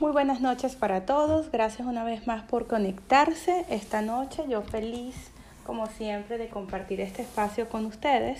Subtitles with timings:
[0.00, 1.50] Muy buenas noches para todos.
[1.50, 4.44] Gracias una vez más por conectarse esta noche.
[4.48, 5.16] Yo feliz,
[5.66, 8.38] como siempre, de compartir este espacio con ustedes.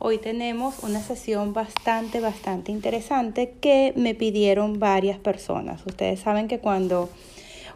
[0.00, 5.86] Hoy tenemos una sesión bastante, bastante interesante que me pidieron varias personas.
[5.86, 7.08] Ustedes saben que cuando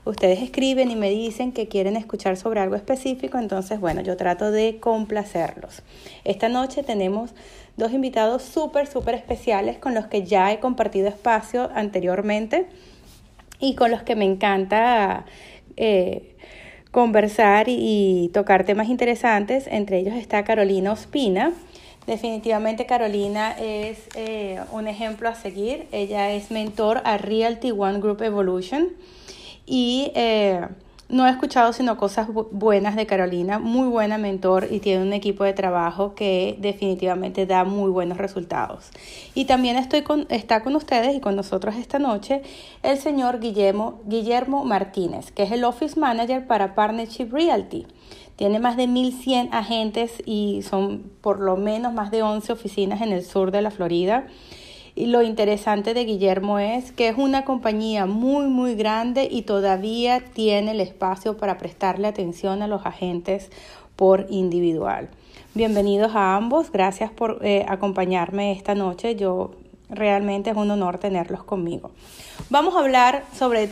[0.04, 4.50] ustedes escriben y me dicen que quieren escuchar sobre algo específico, entonces, bueno, yo trato
[4.50, 5.82] de complacerlos.
[6.24, 7.30] Esta noche tenemos
[7.76, 12.66] dos invitados súper, súper especiales con los que ya he compartido espacio anteriormente
[13.62, 15.24] y con los que me encanta
[15.76, 16.34] eh,
[16.90, 19.68] conversar y, tocar temas interesantes.
[19.68, 21.52] Entre ellos está Carolina Ospina.
[22.06, 25.86] Definitivamente Carolina es eh, un ejemplo a seguir.
[25.92, 28.88] Ella es mentor a Realty One Group Evolution
[29.64, 30.66] y eh,
[31.12, 35.44] no he escuchado sino cosas buenas de Carolina, muy buena mentor y tiene un equipo
[35.44, 38.90] de trabajo que definitivamente da muy buenos resultados.
[39.34, 42.42] Y también estoy con, está con ustedes y con nosotros esta noche
[42.82, 47.86] el señor Guillermo, Guillermo Martínez, que es el Office Manager para Partnership Realty.
[48.36, 53.12] Tiene más de 1.100 agentes y son por lo menos más de 11 oficinas en
[53.12, 54.26] el sur de la Florida.
[54.94, 60.20] Y lo interesante de Guillermo es que es una compañía muy, muy grande y todavía
[60.20, 63.50] tiene el espacio para prestarle atención a los agentes
[63.96, 65.08] por individual.
[65.54, 69.16] Bienvenidos a ambos, gracias por eh, acompañarme esta noche.
[69.16, 69.52] Yo
[69.88, 71.90] realmente es un honor tenerlos conmigo.
[72.50, 73.70] Vamos a hablar sobre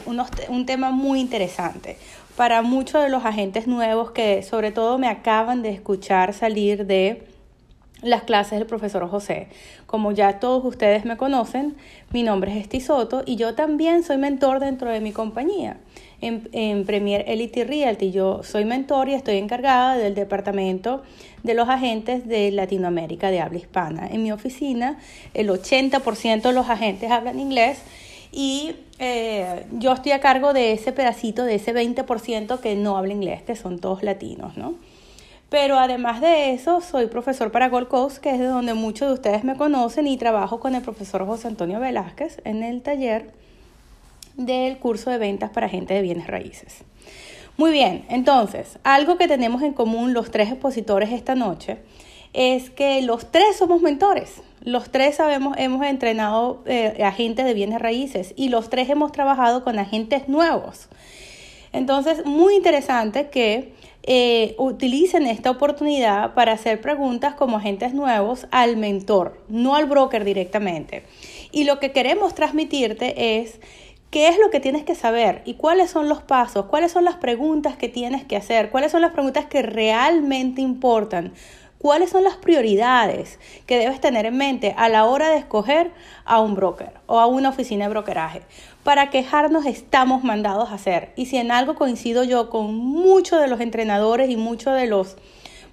[0.48, 1.98] un tema muy interesante
[2.36, 7.29] para muchos de los agentes nuevos que sobre todo me acaban de escuchar salir de
[8.02, 9.48] las clases del profesor José.
[9.86, 11.76] Como ya todos ustedes me conocen,
[12.12, 15.78] mi nombre es Esti Soto y yo también soy mentor dentro de mi compañía.
[16.22, 21.02] En, Premier Elite Realty yo soy mentor y estoy encargada del departamento
[21.42, 24.06] de los agentes de Latinoamérica de habla hispana.
[24.06, 24.98] En mi oficina
[25.32, 27.78] el 80% de los agentes hablan inglés
[28.32, 33.14] y eh, yo estoy a cargo de ese pedacito, de ese 20% que no habla
[33.14, 34.74] inglés, que son todos latinos, ¿no?
[35.50, 39.14] Pero además de eso, soy profesor para Gold Coast, que es de donde muchos de
[39.14, 43.32] ustedes me conocen, y trabajo con el profesor José Antonio Velázquez en el taller
[44.36, 46.84] del curso de ventas para gente de bienes raíces.
[47.56, 51.78] Muy bien, entonces, algo que tenemos en común los tres expositores esta noche
[52.32, 54.42] es que los tres somos mentores.
[54.62, 59.64] Los tres sabemos, hemos entrenado eh, agentes de bienes raíces y los tres hemos trabajado
[59.64, 60.88] con agentes nuevos.
[61.72, 63.72] Entonces, muy interesante que
[64.02, 70.24] eh, utilicen esta oportunidad para hacer preguntas como agentes nuevos al mentor, no al broker
[70.24, 71.04] directamente.
[71.52, 73.60] Y lo que queremos transmitirte es
[74.10, 77.16] qué es lo que tienes que saber y cuáles son los pasos, cuáles son las
[77.16, 81.32] preguntas que tienes que hacer, cuáles son las preguntas que realmente importan
[81.80, 85.90] cuáles son las prioridades que debes tener en mente a la hora de escoger
[86.26, 88.42] a un broker o a una oficina de brokeraje.
[88.84, 91.12] Para quejarnos estamos mandados a hacer.
[91.16, 95.16] Y si en algo coincido yo con muchos de los entrenadores y muchos de los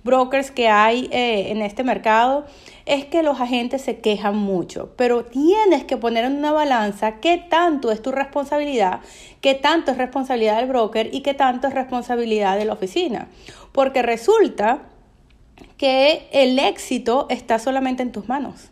[0.06, 2.46] brokers que hay eh, en este mercado,
[2.86, 7.38] es que los agentes se quejan mucho, pero tienes que poner en una balanza qué
[7.38, 9.02] tanto es tu responsabilidad,
[9.42, 13.28] qué tanto es responsabilidad del broker y qué tanto es responsabilidad de la oficina.
[13.74, 14.84] Porque resulta
[15.78, 18.72] que el éxito está solamente en tus manos.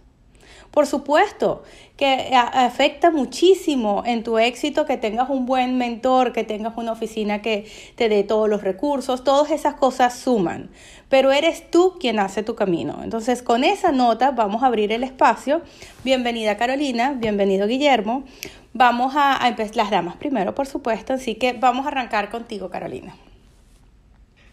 [0.75, 1.63] Por supuesto
[1.95, 7.41] que afecta muchísimo en tu éxito que tengas un buen mentor, que tengas una oficina
[7.41, 7.65] que
[7.95, 10.69] te dé todos los recursos, todas esas cosas suman,
[11.07, 12.99] pero eres tú quien hace tu camino.
[13.03, 15.61] Entonces, con esa nota vamos a abrir el espacio.
[16.03, 18.25] Bienvenida Carolina, bienvenido Guillermo.
[18.73, 23.15] Vamos a, empezar las damas primero, por supuesto, así que vamos a arrancar contigo, Carolina.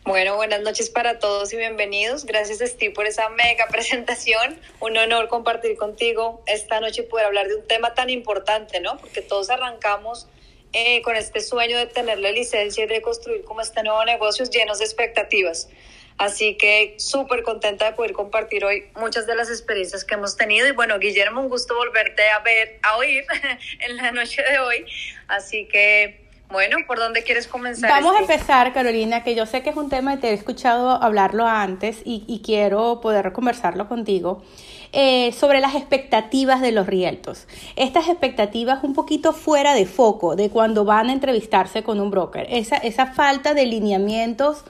[0.05, 2.25] Bueno, buenas noches para todos y bienvenidos.
[2.25, 4.59] Gracias Steve por esa mega presentación.
[4.81, 8.99] Un honor compartir contigo esta noche y poder hablar de un tema tan importante, ¿no?
[8.99, 10.27] Porque todos arrancamos
[10.73, 14.45] eh, con este sueño de tener la licencia y de construir como este nuevo negocio
[14.47, 15.69] llenos de expectativas.
[16.19, 20.67] Así que súper contenta de poder compartir hoy muchas de las experiencias que hemos tenido.
[20.67, 23.25] Y bueno, Guillermo, un gusto volverte a ver, a oír
[23.79, 24.85] en la noche de hoy.
[25.29, 26.22] Así que
[26.53, 27.91] bueno, ¿por dónde quieres comenzar?
[27.91, 30.91] Vamos a empezar, Carolina, que yo sé que es un tema que te he escuchado
[31.03, 34.43] hablarlo antes y, quiero poder conversarlo contigo.
[34.95, 37.47] Eh, sobre las expectativas de los rieltos.
[37.77, 42.47] Estas expectativas un poquito fuera de foco de cuando van a entrevistarse con un broker.
[42.51, 44.65] Esa, esa falta de lineamientos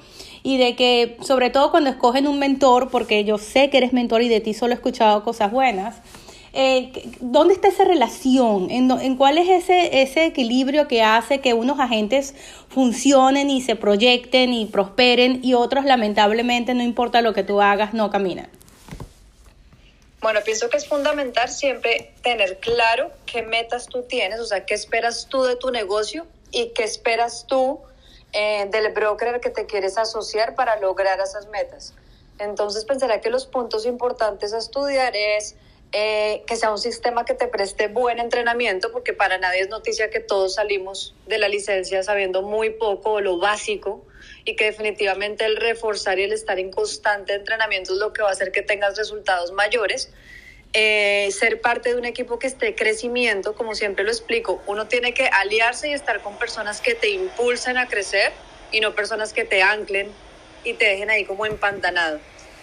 [0.45, 4.23] y de que, sobre todo cuando escogen un mentor, porque yo sé que eres mentor
[4.23, 5.97] y de ti solo he escuchado cosas buenas,
[6.55, 8.71] eh, ¿dónde está esa relación?
[8.71, 12.35] ¿En, cuál es ese, equilibrio que hace que unos agentes
[12.69, 17.95] funcionen y se proyecten y prosperen y otros lamentablemente, no importa lo que tú hagas,
[17.95, 18.51] no caminan?
[20.21, 24.75] Bueno, pienso que es fundamental siempre tener claro qué metas tú tienes, o sea, qué
[24.75, 27.81] esperas tú de tu negocio y qué esperas tú
[28.33, 31.95] eh, del broker que te quieres asociar para lograr esas metas.
[32.39, 35.57] Entonces pensaré que los puntos importantes a estudiar es
[35.95, 40.09] eh, que sea un sistema que te preste buen entrenamiento, porque para nadie es noticia
[40.09, 44.03] que todos salimos de la licencia sabiendo muy poco o lo básico
[44.47, 48.31] y que definitivamente el reforzar y el estar en constante entrenamiento es lo que va
[48.31, 50.11] a hacer que tengas resultados mayores.
[50.73, 54.89] Eh, ser parte de un equipo que esté en crecimiento, como siempre lo explico, uno
[54.89, 58.33] tiene que aliarse y estar con personas que te impulsen a crecer
[58.71, 60.11] y no personas que te anclen
[60.65, 62.21] y te dejen ahí como empantanado.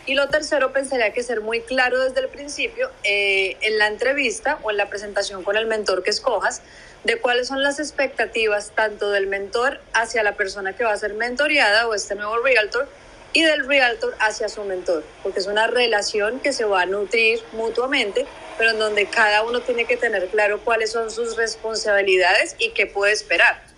[0.09, 4.57] Y lo tercero, pensaría que ser muy claro desde el principio eh, en la entrevista
[4.63, 6.63] o en la presentación con el mentor que escojas
[7.03, 11.13] de cuáles son las expectativas tanto del mentor hacia la persona que va a ser
[11.13, 12.89] mentoreada o este nuevo realtor
[13.33, 17.43] y del realtor hacia su mentor, porque es una relación que se va a nutrir
[17.51, 18.25] mutuamente,
[18.57, 22.87] pero en donde cada uno tiene que tener claro cuáles son sus responsabilidades y qué
[22.87, 23.68] puede esperar.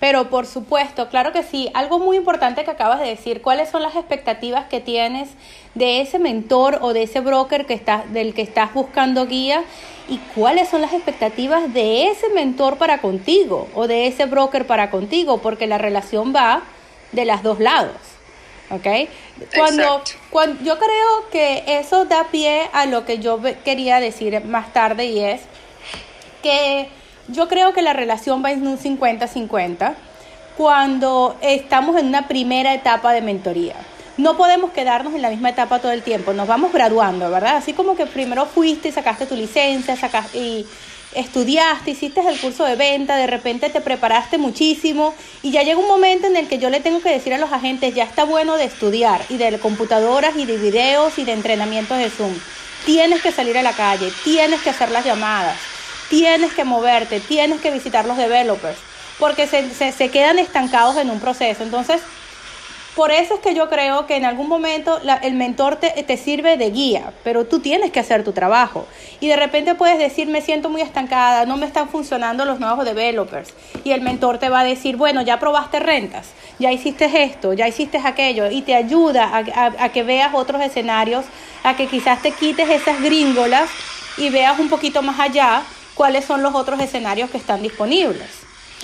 [0.00, 1.70] Pero por supuesto, claro que sí.
[1.74, 5.30] Algo muy importante que acabas de decir, ¿cuáles son las expectativas que tienes
[5.74, 9.64] de ese mentor o de ese broker que estás, del que estás buscando guía?
[10.08, 14.90] ¿Y cuáles son las expectativas de ese mentor para contigo o de ese broker para
[14.90, 15.38] contigo?
[15.38, 16.62] Porque la relación va
[17.12, 17.96] de los dos lados.
[18.70, 18.86] ¿Ok?
[19.56, 24.72] Cuando, cuando yo creo que eso da pie a lo que yo quería decir más
[24.72, 25.40] tarde y es
[26.42, 26.90] que
[27.28, 29.94] yo creo que la relación va en un 50-50
[30.56, 33.76] cuando estamos en una primera etapa de mentoría.
[34.16, 37.56] No podemos quedarnos en la misma etapa todo el tiempo, nos vamos graduando, ¿verdad?
[37.56, 40.66] Así como que primero fuiste y sacaste tu licencia, sacaste y
[41.14, 45.86] estudiaste, hiciste el curso de venta, de repente te preparaste muchísimo y ya llega un
[45.86, 48.56] momento en el que yo le tengo que decir a los agentes, ya está bueno
[48.56, 52.34] de estudiar y de computadoras y de videos y de entrenamientos de Zoom.
[52.84, 55.56] Tienes que salir a la calle, tienes que hacer las llamadas
[56.08, 58.78] tienes que moverte, tienes que visitar los developers,
[59.18, 61.62] porque se, se, quedan estancados en un proceso.
[61.62, 62.00] Entonces,
[62.94, 66.56] por eso es que yo creo que en algún momento el mentor te, te, sirve
[66.56, 68.86] de guía, pero tú tienes que hacer tu trabajo.
[69.20, 72.84] Y de repente puedes decir, me siento muy estancada, no me están funcionando los nuevos
[72.84, 73.54] developers.
[73.84, 77.68] Y el mentor te va a decir, bueno, ya probaste rentas, ya hiciste esto, ya
[77.68, 81.24] hiciste aquello, y te ayuda a, a que veas otros escenarios,
[81.62, 83.70] a que quizás te quites esas gringolas
[84.16, 85.62] y veas un poquito más allá
[85.98, 88.28] cuáles son los otros escenarios que están disponibles.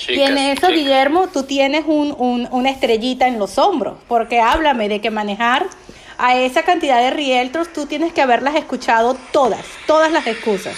[0.09, 5.01] y en eso, Guillermo, tú tienes un, una estrellita en los hombros, porque háblame de
[5.01, 5.65] que manejar
[6.19, 10.77] a esa cantidad de realtors, tú tienes que haberlas escuchado todas, todas las excusas.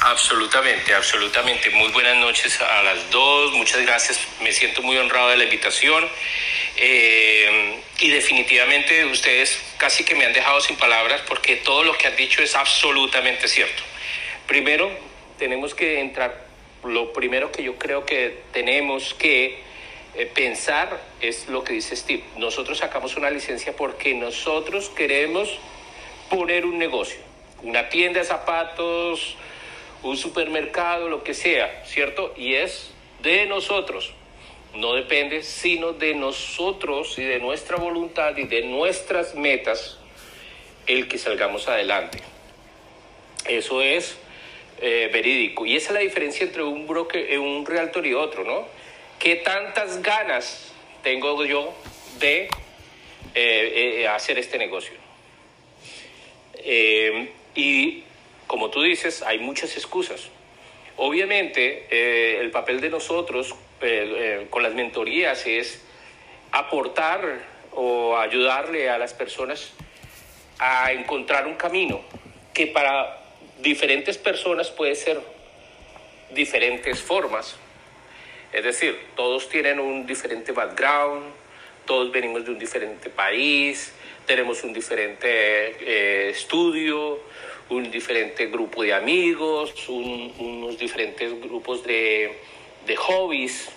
[0.00, 1.70] Absolutamente, absolutamente.
[1.70, 3.52] Muy buenas noches a las dos.
[3.54, 4.20] Muchas gracias.
[4.42, 6.06] Me siento muy honrado de la invitación.
[6.76, 12.06] Eh, y definitivamente ustedes casi que me han dejado sin palabras porque todo lo que
[12.06, 13.82] han dicho es absolutamente cierto.
[14.46, 14.90] Primero,
[15.44, 16.40] tenemos que entrar,
[16.84, 19.58] lo primero que yo creo que tenemos que
[20.14, 22.24] eh, pensar es lo que dice Steve.
[22.38, 25.58] Nosotros sacamos una licencia porque nosotros queremos
[26.30, 27.18] poner un negocio,
[27.62, 29.36] una tienda de zapatos,
[30.02, 32.32] un supermercado, lo que sea, ¿cierto?
[32.38, 32.90] Y es
[33.22, 34.14] de nosotros.
[34.74, 39.98] No depende sino de nosotros y de nuestra voluntad y de nuestras metas
[40.86, 42.22] el que salgamos adelante.
[43.46, 44.16] Eso es
[44.80, 45.66] eh, verídico.
[45.66, 48.66] Y esa es la diferencia entre un broker, eh, un realtor y otro, ¿no?
[49.18, 50.72] ¿Qué tantas ganas
[51.02, 51.72] tengo yo
[52.18, 52.48] de
[53.34, 54.94] eh, hacer este negocio?
[57.54, 58.02] y
[58.46, 60.28] como tú dices, hay muchas excusas.
[60.96, 63.54] Obviamente, el papel de nosotros
[64.48, 65.82] con las mentorías es
[66.52, 69.72] aportar o ayudarle a las personas
[70.58, 72.00] a encontrar un camino
[72.54, 73.23] que para
[73.60, 75.20] diferentes personas puede ser
[76.30, 77.56] diferentes formas.
[78.52, 81.24] Es decir, todos tienen un diferente background,
[81.86, 83.92] todos venimos de un diferente país,
[84.26, 87.18] tenemos un diferente eh, estudio,
[87.68, 92.38] un diferente grupo de amigos, unos diferentes grupos de,
[92.86, 93.70] de hobbies.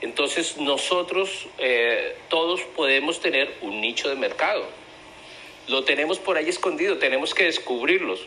[0.00, 4.64] Entonces nosotros eh, todos podemos tener un nicho de mercado.
[5.68, 8.26] Lo tenemos por ahí escondido, tenemos que descubrirlos.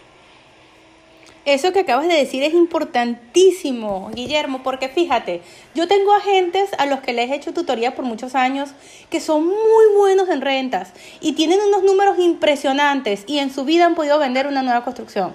[1.47, 5.41] Eso que acabas de decir es importantísimo, Guillermo, porque fíjate,
[5.75, 8.71] yo tengo agentes a los que les he hecho tutoría por muchos años
[9.09, 13.85] que son muy buenos en rentas y tienen unos números impresionantes y en su vida
[13.85, 15.31] han podido vender una nueva construcción.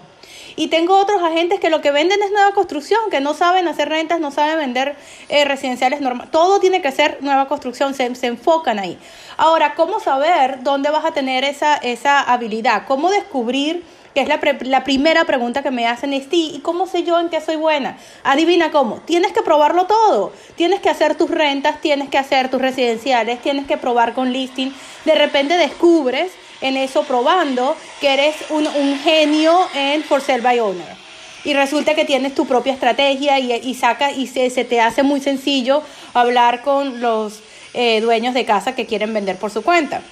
[0.55, 3.89] Y tengo otros agentes que lo que venden es nueva construcción, que no saben hacer
[3.89, 4.97] rentas, no saben vender
[5.31, 6.31] eh, residenciales normales.
[6.31, 8.99] Todo tiene que ser nueva construcción, se, se, enfocan ahí.
[9.39, 12.83] Ahora, ¿cómo saber dónde vas a tener esa, esa habilidad?
[12.87, 13.83] ¿Cómo descubrir
[14.15, 17.29] que es la, la primera pregunta que me hacen, es, ¿y cómo sé yo en
[17.29, 17.99] qué soy buena?
[18.25, 22.61] Adivina cómo, tienes que probarlo todo, tienes que hacer tus rentas, tienes que hacer tus
[22.61, 24.73] residenciales, tienes que probar con listing,
[25.05, 30.61] de repente descubres en eso probando que eres un, un genio en for sale by
[30.61, 31.03] owner
[31.45, 35.03] y resulta que tienes tu propia estrategia y, y saca y se, se, te hace
[35.03, 35.83] muy sencillo
[36.15, 37.41] hablar con los
[37.75, 40.03] eh, dueños de casa que quieren vender por su cuenta.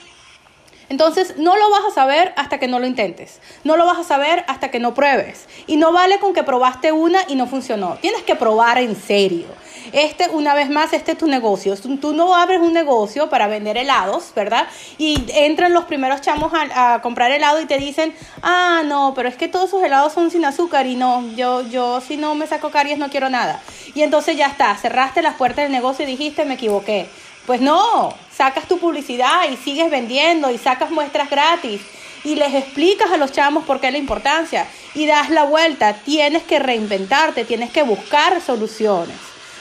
[0.90, 3.38] Entonces, no lo vas a saber hasta que no lo intentes.
[3.62, 5.46] No lo vas a saber hasta que no pruebes.
[5.68, 7.96] Y no vale con que probaste una y no funcionó.
[8.00, 9.46] Tienes que probar en serio.
[9.92, 11.76] Este, una vez más, este es tu negocio.
[11.76, 14.66] Tú no abres un negocio para vender helados, ¿verdad?
[14.98, 19.36] Y entran los primeros chamos a, comprar helado y te dicen, ah, no, pero es
[19.36, 22.70] que todos esos helados son sin azúcar y no, yo, yo si no me saco
[22.70, 23.62] caries no quiero nada.
[23.94, 27.08] Y entonces ya está, cerraste las puertas del negocio y dijiste, me equivoqué.
[27.50, 31.80] Pues no, sacas tu publicidad y sigues vendiendo y sacas muestras gratis
[32.22, 35.94] y les explicas a los chamos por qué es la importancia y das la vuelta.
[35.94, 39.16] Tienes que reinventarte, tienes que buscar soluciones.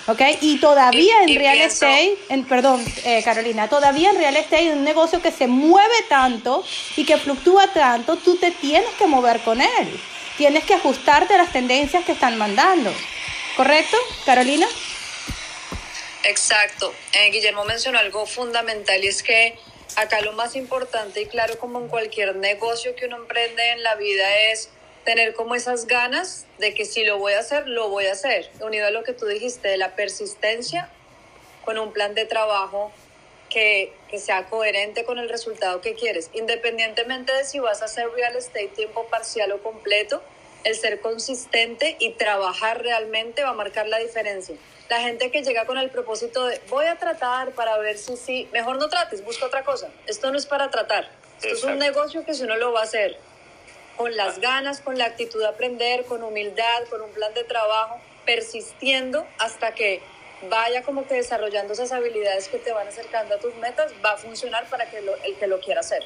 [0.06, 0.22] ¿Ok?
[0.42, 5.20] Y todavía en real estate, en, perdón, eh, Carolina, todavía en real estate, un negocio
[5.20, 6.64] que se mueve tanto
[6.96, 10.00] y que fluctúa tanto, tú te tienes que mover con él.
[10.38, 12.94] Tienes que ajustarte a las tendencias que están mandando.
[13.58, 14.68] ¿Correcto, Carolina?
[16.24, 16.94] Exacto.
[17.14, 19.56] Eh, Guillermo mencionó algo fundamental y es que
[19.96, 23.96] acá lo más importante y claro como en cualquier negocio que uno emprende en la
[23.96, 24.70] vida es
[25.06, 28.50] tener como esas ganas de que si lo voy a hacer, lo voy a hacer.
[28.60, 30.90] Unido a lo que tú dijiste de la persistencia
[31.64, 32.92] con un plan de trabajo
[33.50, 36.30] que, que, sea coherente con el resultado que quieres.
[36.34, 40.22] Independientemente de si vas a hacer real estate tiempo parcial o completo,
[40.66, 44.56] el ser consistente y trabajar realmente va a marcar la diferencia
[44.90, 48.50] la gente que llega con el propósito de voy a tratar para ver si sí,
[48.52, 49.90] mejor no trates, busca otra cosa.
[50.08, 51.10] Esto no es para tratar.
[51.42, 53.18] Esto es un negocio que si uno lo va a hacer
[53.96, 58.00] con las ganas, con la actitud de aprender, con humildad, con un plan de trabajo,
[58.26, 60.02] persistiendo hasta que
[60.50, 64.18] vaya como que desarrollando esas habilidades que te van acercando a tus metas, va a
[64.18, 66.04] funcionar para que el que lo quiera hacer.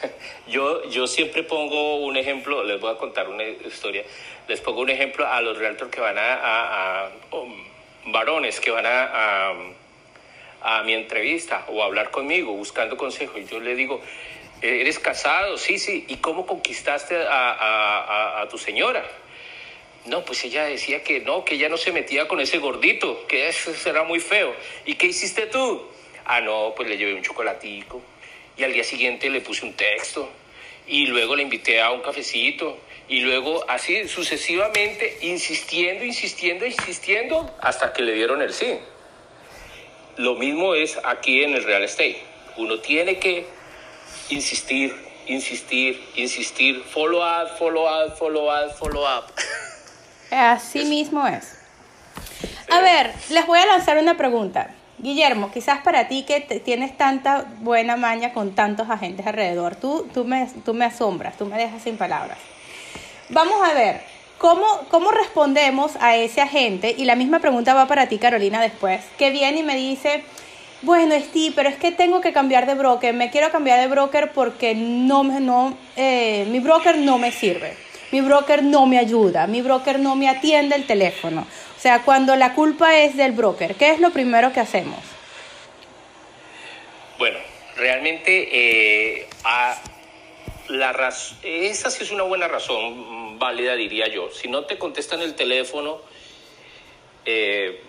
[0.46, 4.04] Yo, yo siempre pongo un ejemplo, les voy a contar una historia,
[4.46, 7.10] les pongo un ejemplo a los realtors que van a, a
[8.06, 9.52] varones que van a,
[10.60, 14.00] a, mi entrevista o a hablar conmigo buscando consejo y yo le digo,
[14.60, 15.58] ¿eres casado?
[15.58, 16.04] Sí, sí.
[16.08, 19.04] ¿Y cómo conquistaste a, a, tu señora?
[20.06, 23.48] No, pues ella decía que no, que ella no se metía con ese gordito, que
[23.48, 24.54] eso será muy feo.
[24.84, 25.88] ¿Y qué hiciste tú?
[26.24, 28.00] Ah, no, pues le llevé un chocolatico
[28.56, 30.28] y al día siguiente le puse un texto
[30.86, 32.78] y luego le invité a un cafecito
[33.12, 38.78] y luego así sucesivamente, insistiendo, insistiendo, insistiendo, hasta que le dieron el sí.
[40.16, 42.22] Lo mismo es aquí en el real estate.
[42.56, 43.46] Uno tiene que
[44.30, 49.24] insistir, insistir, insistir, follow up, follow up, follow up, follow up.
[50.30, 51.58] Así mismo es.
[52.70, 54.74] A ver, les voy a lanzar una pregunta.
[54.96, 60.24] Guillermo, quizás para ti que tienes tanta buena maña con tantos agentes alrededor, tú, tú,
[60.24, 62.38] me, tú me asombras, tú me dejas sin palabras.
[63.32, 64.02] Vamos a ver,
[64.36, 66.94] ¿cómo, ¿cómo respondemos a ese agente?
[66.98, 70.22] Y la misma pregunta va para ti, Carolina, después, que viene y me dice,
[70.82, 74.32] bueno, Steve, pero es que tengo que cambiar de broker, me quiero cambiar de broker
[74.32, 77.74] porque no, no, eh, mi broker no me sirve,
[78.10, 81.46] mi broker no me ayuda, mi broker no me atiende el teléfono.
[81.74, 84.98] O sea, cuando la culpa es del broker, ¿qué es lo primero que hacemos?
[87.18, 87.38] Bueno,
[87.76, 89.26] realmente eh,
[90.72, 91.12] la
[91.42, 94.30] esa sí es una buena razón, válida diría yo.
[94.30, 96.00] Si no te contestan el teléfono,
[97.24, 97.82] eh,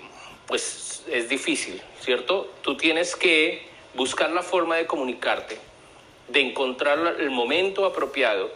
[0.48, 2.52] pues es difícil, ¿cierto?
[2.64, 3.62] Tú tienes que
[3.94, 5.60] buscar la forma de comunicarte,
[6.28, 8.52] de encontrar el momento apropiado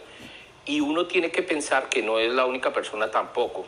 [0.66, 3.64] y uno tiene que pensar que no es la única persona tampoco.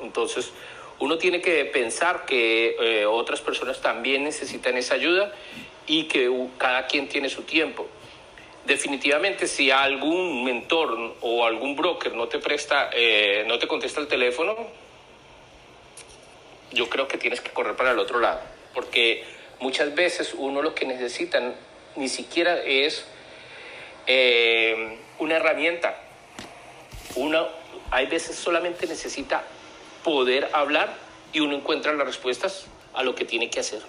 [0.00, 0.50] Entonces,
[0.98, 5.32] uno tiene que pensar que eh, otras personas también necesitan esa ayuda
[5.86, 7.86] y que cada quien tiene su tiempo.
[8.68, 14.08] Definitivamente, si algún mentor o algún broker no te presta, eh, no te contesta el
[14.08, 14.54] teléfono,
[16.72, 18.42] yo creo que tienes que correr para el otro lado,
[18.74, 19.24] porque
[19.58, 21.54] muchas veces uno lo que necesita
[21.96, 23.06] ni siquiera es
[24.06, 25.98] eh, una herramienta.
[27.14, 27.48] Uno,
[27.90, 29.44] hay veces solamente necesita
[30.04, 30.94] poder hablar
[31.32, 33.80] y uno encuentra las respuestas a lo que tiene que hacer.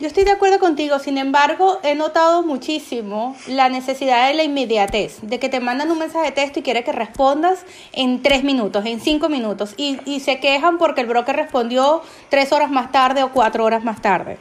[0.00, 5.18] Yo estoy de acuerdo contigo, sin embargo, he notado muchísimo la necesidad de la inmediatez,
[5.20, 8.86] de que te mandan un mensaje de texto y quiere que respondas en tres minutos,
[8.86, 13.22] en cinco minutos, y, y se quejan porque el broker respondió tres horas más tarde
[13.22, 14.38] o cuatro horas más tarde.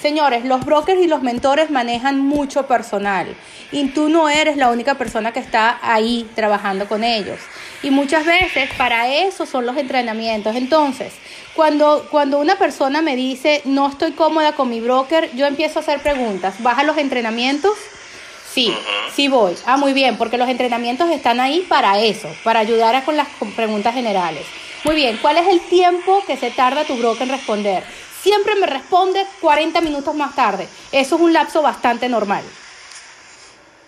[0.00, 3.28] Señores, los brokers y los mentores manejan mucho personal
[3.70, 7.38] y tú no eres la única persona que está ahí trabajando con ellos.
[7.82, 10.54] Y muchas veces para eso son los entrenamientos.
[10.54, 11.14] Entonces,
[11.56, 15.82] cuando, cuando una persona me dice, no estoy cómoda con mi broker, yo empiezo a
[15.82, 16.54] hacer preguntas.
[16.62, 17.72] ¿Vas a los entrenamientos?
[18.52, 18.72] Sí,
[19.14, 19.56] sí voy.
[19.64, 23.26] Ah, muy bien, porque los entrenamientos están ahí para eso, para ayudar a con las
[23.56, 24.42] preguntas generales.
[24.84, 27.82] Muy bien, ¿cuál es el tiempo que se tarda tu broker en responder?
[28.22, 30.68] Siempre me responde 40 minutos más tarde.
[30.92, 32.44] Eso es un lapso bastante normal.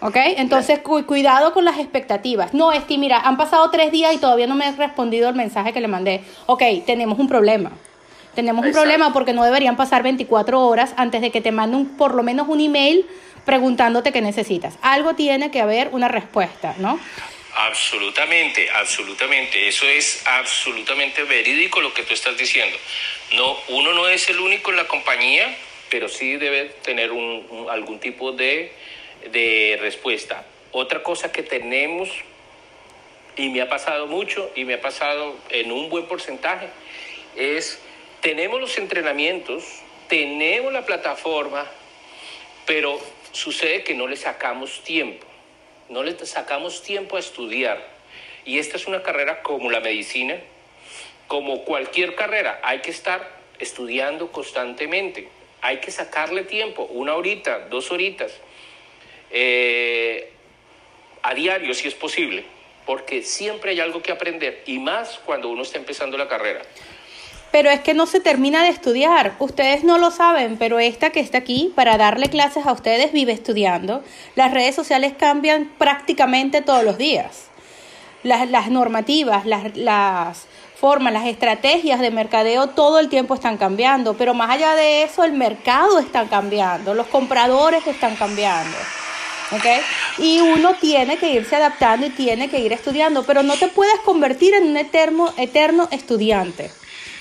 [0.00, 0.16] ¿Ok?
[0.36, 2.54] Entonces, cuidado con las expectativas.
[2.54, 5.72] No, Esti, mira, han pasado tres días y todavía no me has respondido el mensaje
[5.72, 6.22] que le mandé.
[6.46, 7.72] Ok, tenemos un problema.
[8.34, 12.14] Tenemos un problema porque no deberían pasar 24 horas antes de que te mande por
[12.14, 13.04] lo menos un email
[13.44, 14.78] preguntándote qué necesitas.
[14.82, 17.00] Algo tiene que haber una respuesta, ¿no?
[17.56, 19.66] Absolutamente, absolutamente.
[19.66, 22.76] Eso es absolutamente verídico lo que tú estás diciendo.
[23.34, 25.56] No, uno no es el único en la compañía,
[25.90, 27.10] pero sí debe tener
[27.70, 28.72] algún tipo de
[29.30, 30.44] de respuesta.
[30.72, 32.10] Otra cosa que tenemos,
[33.36, 36.68] y me ha pasado mucho, y me ha pasado en un buen porcentaje,
[37.36, 37.80] es,
[38.20, 39.64] tenemos los entrenamientos,
[40.08, 41.66] tenemos la plataforma,
[42.66, 43.00] pero
[43.32, 45.26] sucede que no le sacamos tiempo,
[45.88, 47.82] no le sacamos tiempo a estudiar.
[48.44, 50.38] Y esta es una carrera como la medicina,
[51.26, 55.28] como cualquier carrera, hay que estar estudiando constantemente,
[55.60, 58.32] hay que sacarle tiempo, una horita, dos horitas
[59.30, 60.32] eh,
[61.22, 62.44] a diario si es posible,
[62.86, 66.62] porque siempre hay algo que aprender y más cuando uno está empezando la carrera.
[67.50, 69.34] Pero es que no se termina de estudiar.
[69.38, 73.32] Ustedes no lo saben, pero esta que está aquí para darle clases a ustedes vive
[73.32, 74.04] estudiando.
[74.36, 77.46] Las redes sociales cambian prácticamente todos los días.
[78.22, 80.46] Las, las normativas, las, las
[80.78, 84.14] formas, las estrategias de mercadeo todo el tiempo están cambiando.
[84.14, 88.76] Pero más allá de eso, el mercado está cambiando, los compradores están cambiando.
[89.52, 89.80] ¿Okay?
[90.18, 93.98] Y uno tiene que irse adaptando y tiene que ir estudiando, pero no te puedes
[94.00, 96.70] convertir en un eterno, eterno estudiante.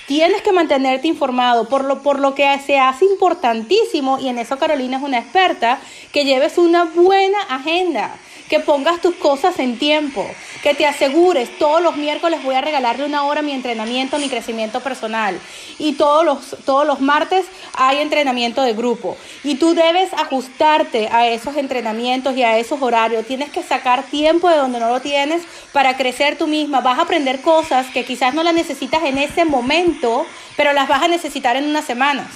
[0.06, 4.58] Tienes que mantenerte informado por lo, por lo que se hace importantísimo, y en eso
[4.58, 5.80] Carolina es una experta,
[6.12, 8.16] que lleves una buena agenda
[8.48, 10.26] que pongas tus cosas en tiempo,
[10.62, 14.18] que te asegures, todos los miércoles voy a regalarle una hora a mi entrenamiento, a
[14.18, 15.38] mi crecimiento personal.
[15.78, 19.16] Y todos los, todos los martes hay entrenamiento de grupo.
[19.44, 23.26] Y tú debes ajustarte a esos entrenamientos y a esos horarios.
[23.26, 26.80] Tienes que sacar tiempo de donde no lo tienes para crecer tú misma.
[26.80, 31.02] Vas a aprender cosas que quizás no las necesitas en ese momento, pero las vas
[31.02, 32.26] a necesitar en unas semanas.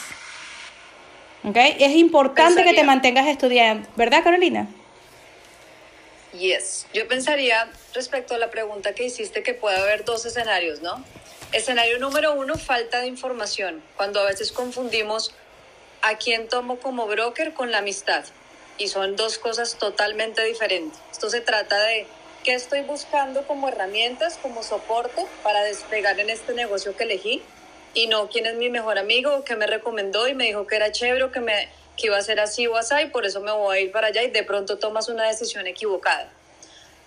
[1.44, 1.76] ¿Okay?
[1.80, 4.68] Es importante que te mantengas estudiando, ¿verdad Carolina?
[6.32, 6.86] Yes.
[6.94, 11.04] Yo pensaría respecto a la pregunta que hiciste que puede haber dos escenarios, ¿no?
[11.52, 15.34] Escenario número uno, falta de información, cuando a veces confundimos
[16.00, 18.24] a quién tomo como broker con la amistad.
[18.78, 20.98] Y son dos cosas totalmente diferentes.
[21.12, 22.06] Esto se trata de
[22.42, 27.42] qué estoy buscando como herramientas, como soporte para despegar en este negocio que elegí
[27.94, 30.90] y no quién es mi mejor amigo, que me recomendó y me dijo que era
[30.90, 33.80] chévere, que me que iba a ser así o así, por eso me voy a
[33.80, 36.30] ir para allá y de pronto tomas una decisión equivocada.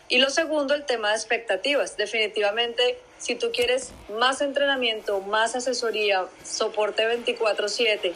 [0.08, 1.98] Y lo segundo, el tema de expectativas.
[1.98, 8.14] Definitivamente, si tú quieres más entrenamiento, más asesoría, soporte 24/7,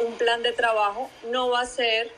[0.00, 2.10] un plan de trabajo, no va a ser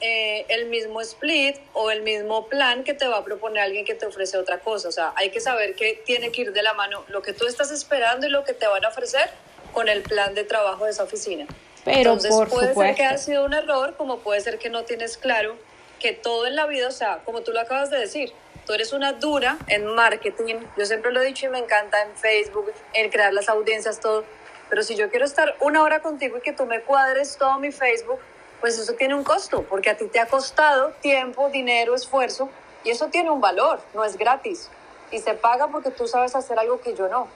[0.00, 3.94] eh, el mismo split o el mismo plan que te va a proponer alguien que
[3.94, 4.88] te ofrece otra cosa.
[4.88, 7.46] O sea, hay que saber que tiene que ir de la mano lo que tú
[7.46, 9.28] estás esperando y lo que te van a ofrecer
[9.74, 11.46] con el plan de trabajo de esa oficina.
[11.84, 15.16] Pero Entonces, puede ser que ha sido un error, como puede ser que no tienes
[15.16, 15.56] claro
[15.98, 18.32] que todo en la vida, o sea, como tú lo acabas de decir,
[18.66, 22.16] tú eres una dura en marketing, yo siempre lo he dicho y me encanta en
[22.16, 24.24] Facebook, en crear las audiencias, todo,
[24.68, 27.72] pero si yo quiero estar una hora contigo y que tú me cuadres todo mi
[27.72, 28.18] Facebook,
[28.60, 32.48] pues eso tiene un costo, porque a ti te ha costado tiempo, dinero, esfuerzo,
[32.84, 34.70] y eso tiene un valor, no es gratis,
[35.10, 37.28] y se paga porque tú sabes hacer algo que yo no.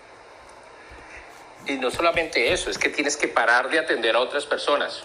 [1.66, 5.02] Y no solamente eso, es que tienes que parar de atender a otras personas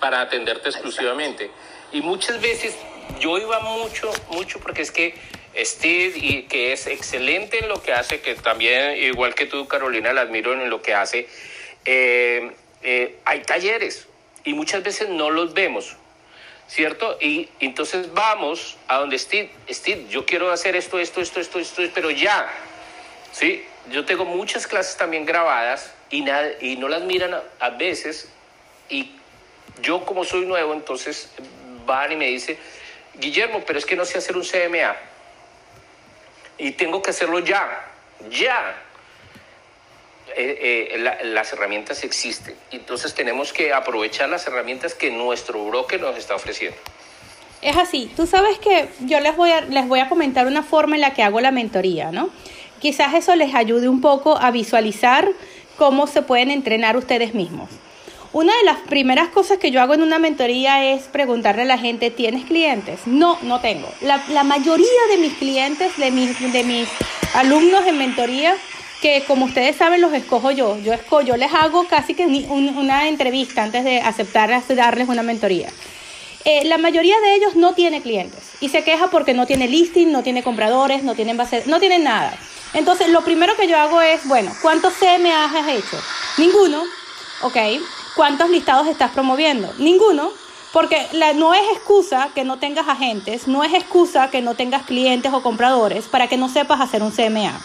[0.00, 1.50] para atenderte exclusivamente.
[1.92, 2.74] Y muchas veces
[3.20, 5.14] yo iba mucho, mucho porque es que
[5.56, 10.12] Steve, y que es excelente en lo que hace, que también, igual que tú, Carolina,
[10.12, 11.28] la admiro en lo que hace,
[11.84, 12.50] eh,
[12.82, 14.08] eh, hay talleres
[14.44, 15.96] y muchas veces no los vemos,
[16.66, 17.16] ¿cierto?
[17.20, 21.82] Y entonces vamos a donde Steve, Steve, yo quiero hacer esto, esto, esto, esto, esto,
[21.94, 22.50] pero ya,
[23.32, 23.64] ¿sí?
[23.90, 28.28] Yo tengo muchas clases también grabadas y, nada, y no las miran a, veces
[28.88, 29.12] y
[29.82, 31.30] yo como soy nuevo, entonces
[31.86, 32.58] van y me dice,
[33.14, 34.96] Guillermo, pero es que no sé hacer un CMA
[36.58, 37.84] y tengo que hacerlo ya,
[38.30, 38.80] ya.
[40.36, 42.56] eh, eh, las herramientas existen.
[42.70, 46.78] Entonces tenemos que aprovechar las herramientas que nuestro broker nos está ofreciendo.
[47.64, 48.12] Es así.
[48.14, 51.14] Tú sabes que yo les voy a, les voy a comentar una forma en la
[51.14, 52.30] que hago la mentoría, ¿no?
[52.84, 55.26] Quizás eso les ayude un poco a visualizar
[55.78, 57.70] cómo se pueden entrenar ustedes mismos.
[58.34, 61.78] Una de las primeras cosas que yo hago en una mentoría es preguntarle a la
[61.78, 63.00] gente, ¿tienes clientes?
[63.06, 63.88] No, no tengo.
[64.02, 66.86] La, mayoría de mis clientes, de mis, de mis
[67.32, 68.54] alumnos en mentoría,
[69.00, 73.08] que como ustedes saben los escojo yo, yo, escojo, yo les hago casi que una
[73.08, 75.70] entrevista antes de aceptar darles una mentoría.
[76.44, 80.12] Eh, la mayoría de ellos no tiene clientes y se queja porque no tiene listing,
[80.12, 82.36] no tiene compradores, no tienen base, no tienen nada.
[82.74, 85.96] Entonces, lo primero que yo hago es, bueno, ¿cuántos CMA has hecho?
[86.38, 86.82] Ninguno,
[87.42, 87.56] ¿ok?
[88.16, 89.72] ¿Cuántos listados estás promoviendo?
[89.78, 90.30] Ninguno,
[90.72, 94.82] porque la, no es excusa que no tengas agentes, no es excusa que no tengas
[94.82, 97.60] clientes o compradores para que no sepas hacer un CMA.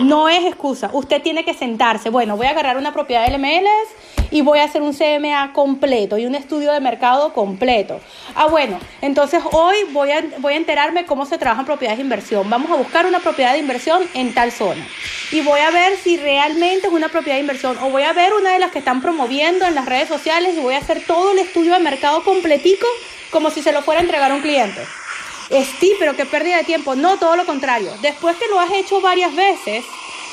[0.00, 0.90] No es excusa.
[0.92, 2.08] Usted tiene que sentarse.
[2.08, 6.16] Bueno, voy a agarrar una propiedad de MLS y voy a hacer un CMA completo
[6.16, 8.00] y un estudio de mercado completo.
[8.34, 12.48] Ah, bueno, entonces hoy voy a, voy a enterarme cómo se trabajan propiedades de inversión.
[12.48, 14.86] Vamos a buscar una propiedad de inversión en tal zona.
[15.30, 17.76] Y voy a ver si realmente es una propiedad de inversión.
[17.82, 20.60] O voy a ver una de las que están promoviendo en las redes sociales y
[20.60, 22.86] voy a hacer todo el estudio de mercado completico
[23.30, 24.80] como si se lo fuera a entregar a un cliente.
[25.78, 26.94] Sí, pero qué pérdida de tiempo.
[26.94, 27.92] No, todo lo contrario.
[28.00, 29.84] Después que lo has hecho varias veces,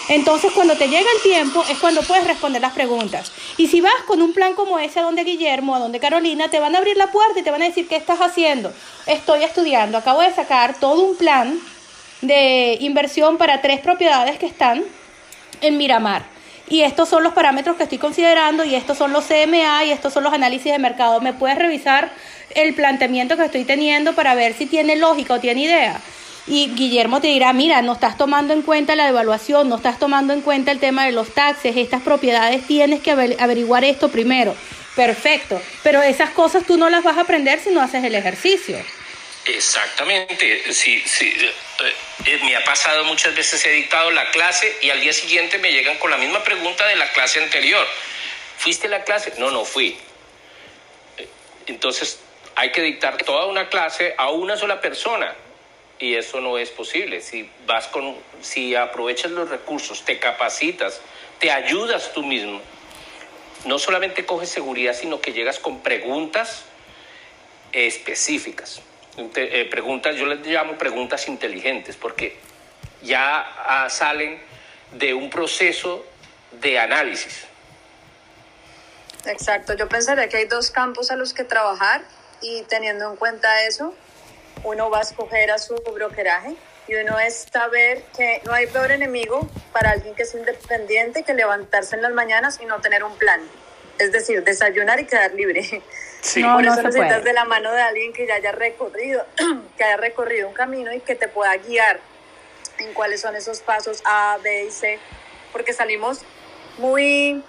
[0.08, 3.32] entonces cuando te llega el tiempo es cuando puedes responder las preguntas.
[3.58, 6.60] Y si vas con un plan como ese a donde Guillermo, a donde Carolina, te
[6.60, 8.74] van a abrir la puerta y te van a decir, ¿qué estás haciendo?
[9.06, 11.60] Estoy estudiando, acabo de sacar todo un plan
[12.22, 14.84] de inversión para tres propiedades que están
[15.62, 16.24] en Miramar.
[16.70, 20.14] Y estos son los parámetros que estoy considerando y estos son los CMA y estos
[20.14, 21.20] son los análisis de mercado.
[21.20, 22.12] ¿Me puedes revisar
[22.56, 26.02] el planteamiento que estoy teniendo para ver si tiene lógica o tiene idea.
[26.48, 30.34] Y Guillermo te dirá, mira, no estás tomando en cuenta la devaluación, no estás tomando
[30.34, 34.56] en cuenta el tema de los taxes, estas propiedades tienes que averiguar esto primero.
[34.96, 38.78] Perfecto, pero esas cosas tú no las vas a aprender si no haces el ejercicio.
[39.46, 41.28] Exactamente, sí, sí.
[41.28, 41.94] Eh,
[42.26, 45.72] eh, me ha pasado muchas veces, he dictado la clase y al día siguiente me
[45.72, 47.88] llegan con la misma pregunta de la clase anterior.
[48.58, 49.34] ¿Fuiste a la clase?
[49.38, 49.98] No, no fui.
[51.18, 51.28] Eh,
[51.68, 52.20] entonces,
[52.60, 55.34] hay que dictar toda una clase a una sola persona
[55.98, 57.22] y eso no es posible.
[57.22, 61.00] Si vas con, si aprovechas los recursos, te capacitas,
[61.40, 62.60] te ayudas tú mismo,
[63.64, 66.66] no solamente coges seguridad, sino que llegas con preguntas
[67.72, 68.82] específicas.
[69.36, 72.38] Eh, preguntas, yo les llamo preguntas inteligentes, porque
[73.02, 74.38] ya ah, salen
[74.92, 76.06] de un proceso
[76.60, 77.46] de análisis.
[79.26, 82.02] Exacto, yo pensaría que hay dos campos a los que trabajar
[82.42, 83.94] y teniendo en cuenta eso,
[84.64, 86.56] uno va a escoger a su brokeraje
[86.88, 91.34] y uno es saber que no hay peor enemigo para alguien que es independiente que
[91.34, 93.42] levantarse en las mañanas y no tener un plan.
[94.00, 95.84] Es decir, desayunar y quedar libre.
[96.22, 96.44] Sí.
[96.44, 99.26] Por eso necesitas de la mano de alguien que ya haya recorrido,
[99.78, 102.00] que haya recorrido un camino y que te pueda guiar
[102.80, 105.00] en cuáles son esos pasos A, B y C,
[105.52, 106.20] porque salimos
[106.78, 107.44] muy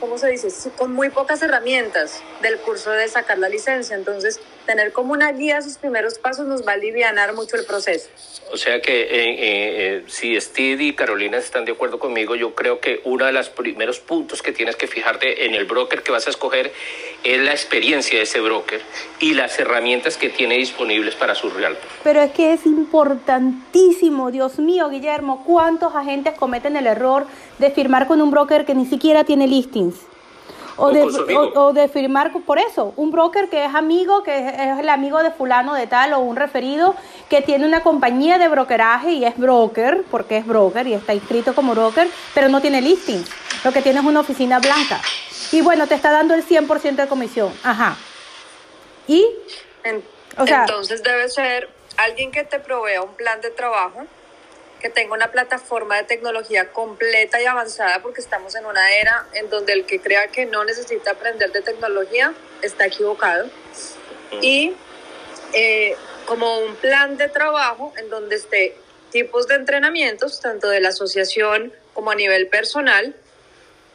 [0.00, 0.48] ¿cómo se dice?
[0.76, 3.96] Con muy pocas herramientas del curso de sacar la licencia.
[3.96, 8.08] Entonces, tener como una guía sus primeros pasos nos va a aliviar mucho el proceso.
[8.52, 12.54] O sea que eh, eh, eh, si Steve y Carolina están de acuerdo conmigo, yo
[12.54, 16.12] creo que uno de los primeros puntos que tienes que fijarte en el broker que
[16.12, 16.72] vas a escoger
[17.22, 18.80] es la experiencia de ese broker
[19.20, 21.76] y las herramientas que tiene disponibles para su real.
[22.02, 27.26] Pero es que es importantísimo, Dios mío, Guillermo, ¿cuántos agentes cometen el error
[27.58, 29.96] de firmar con un broker que ni siquiera tiene listings?
[30.76, 31.02] O de,
[31.54, 35.30] o, de, firmar por eso, un broker que es amigo, que es, el amigo de
[35.30, 36.96] fulano de tal, o un referido
[37.28, 41.54] que tiene una compañía de brokeraje y es broker, porque es broker y está inscrito
[41.54, 43.24] como broker, pero no tiene listing.
[43.64, 45.00] Lo que tiene es una oficina blanca.
[45.52, 47.52] Y bueno, te está dando el 100% de comisión.
[47.62, 47.96] Ajá.
[49.06, 49.26] Y...
[50.36, 54.04] Entonces debe ser alguien que te provea un plan de trabajo
[54.84, 59.48] que tenga una plataforma de tecnología completa y avanzada, porque estamos en una era en
[59.48, 63.48] donde el que crea que no necesita aprender de tecnología está equivocado.
[64.42, 64.74] Y
[65.54, 68.76] eh, como un plan de trabajo en donde esté
[69.10, 73.16] tipos de entrenamientos, tanto de la asociación como a nivel personal,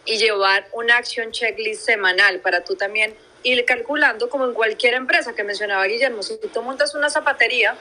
[0.06, 5.34] y llevar una acción checklist semanal para tú también ir calculando como en cualquier empresa
[5.34, 7.76] que mencionaba Guillermo, si tú montas una zapatería,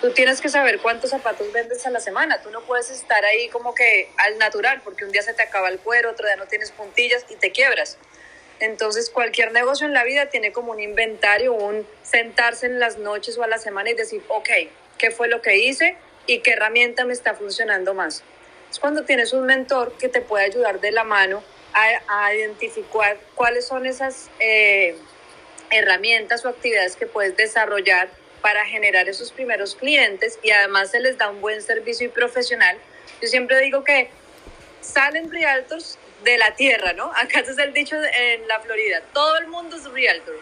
[0.00, 3.48] tú tienes que saber cuántos zapatos vendes a la semana, tú no puedes estar ahí
[3.48, 6.46] como que al natural, porque un día se te acaba el cuero, otro día no
[6.46, 7.98] tienes puntillas y te quiebras.
[8.60, 13.38] Entonces cualquier negocio en la vida tiene como un inventario, un sentarse en las noches
[13.38, 14.48] o a la semana y decir, ok,
[14.98, 18.24] ¿qué fue lo que hice y qué herramienta me está funcionando más?
[18.70, 21.42] es cuando tienes un mentor que te puede ayudar de la mano
[21.74, 24.96] a, identificar cuáles son esas eh,
[25.70, 28.08] herramientas o actividades que puedes desarrollar
[28.40, 32.78] para generar esos primeros clientes y además se les da un buen servicio y profesional.
[33.20, 34.10] Yo siempre digo que
[34.80, 37.12] salen realtors de la tierra, ¿no?
[37.16, 40.36] Acá es el dicho en la Florida, todo el mundo es realtor.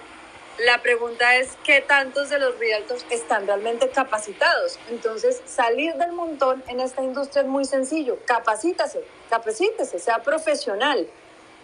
[0.58, 4.78] La pregunta es qué tantos de los realtors están realmente capacitados.
[4.88, 8.18] Entonces, salir del montón en esta industria es muy sencillo.
[8.24, 11.06] Capacítase, capacítese, sea profesional,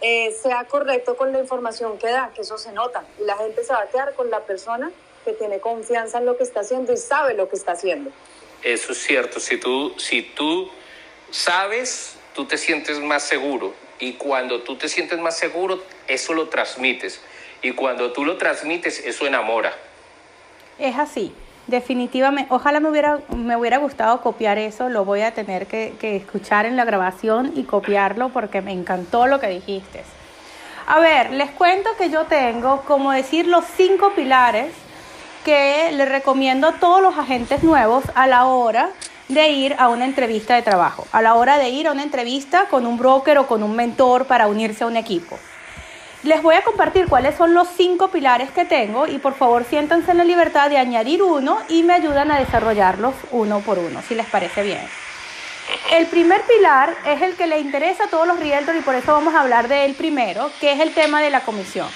[0.01, 3.03] eh, sea correcto con la información que da, que eso se nota.
[3.19, 4.91] Y la gente se va a quedar con la persona
[5.25, 8.11] que tiene confianza en lo que está haciendo y sabe lo que está haciendo.
[8.61, 9.39] Eso es cierto.
[9.39, 10.69] Si tú, si tú
[11.31, 13.73] sabes, tú te sientes más seguro.
[13.99, 17.21] Y cuando tú te sientes más seguro, eso lo transmites.
[17.63, 19.71] Y cuando tú lo transmites, eso enamora.
[20.77, 21.33] Es así,
[21.67, 22.53] definitivamente.
[22.53, 24.89] Ojalá me hubiera, me hubiera gustado copiar eso.
[24.89, 29.27] Lo voy a tener que, que escuchar en la grabación y copiarlo porque me encantó
[29.27, 30.03] lo que dijiste.
[30.85, 34.73] A ver, les cuento que yo tengo, como decir, los cinco pilares
[35.45, 38.89] que le recomiendo a todos los agentes nuevos a la hora
[39.29, 42.65] de ir a una entrevista de trabajo, a la hora de ir a una entrevista
[42.69, 45.39] con un broker o con un mentor para unirse a un equipo.
[46.23, 50.11] Les voy a compartir cuáles son los cinco pilares que tengo y por favor siéntanse
[50.11, 54.15] en la libertad de añadir uno y me ayudan a desarrollarlos uno por uno, si
[54.15, 54.87] les parece bien.
[55.91, 59.11] El primer pilar es el que le interesa a todos los realtors y por eso
[59.11, 61.89] vamos a hablar de él primero, que es el tema de la comisión.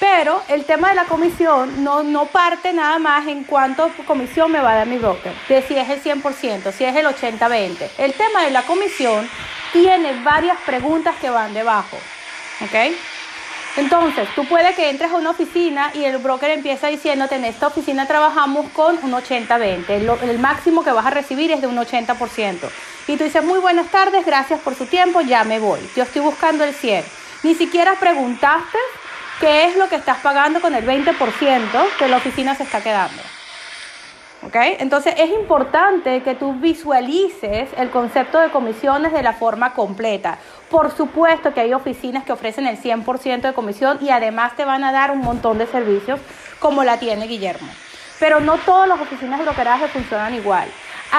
[0.00, 4.60] Pero el tema de la comisión no, no parte nada más en cuánto comisión me
[4.60, 7.90] va a dar mi broker, de si es el 100%, si es el 80-20.
[7.98, 9.30] El tema de la comisión
[9.72, 11.96] tiene varias preguntas que van debajo.
[12.60, 12.92] ¿Ok?
[13.76, 17.68] Entonces, tú puedes que entres a una oficina y el broker empieza diciéndote, en esta
[17.68, 22.68] oficina trabajamos con un 80-20, el, máximo que vas a recibir es de un 80%.
[23.08, 25.80] Y tú dices, muy buenas tardes, gracias por su tiempo, ya me voy.
[25.96, 27.02] Yo estoy buscando el 100.
[27.44, 28.78] Ni siquiera preguntaste
[29.40, 31.16] qué es lo que estás pagando con el 20%
[31.98, 33.22] que la oficina se está quedando.
[34.44, 34.56] ¿Ok?
[34.80, 40.38] Entonces es importante que tú visualices el concepto de comisiones de la forma completa.
[40.72, 44.84] Por supuesto que hay oficinas que ofrecen el 100% de comisión y además te van
[44.84, 46.18] a dar un montón de servicios
[46.60, 47.68] como la tiene Guillermo.
[48.18, 50.66] Pero no todas las oficinas de brokeraje funcionan igual.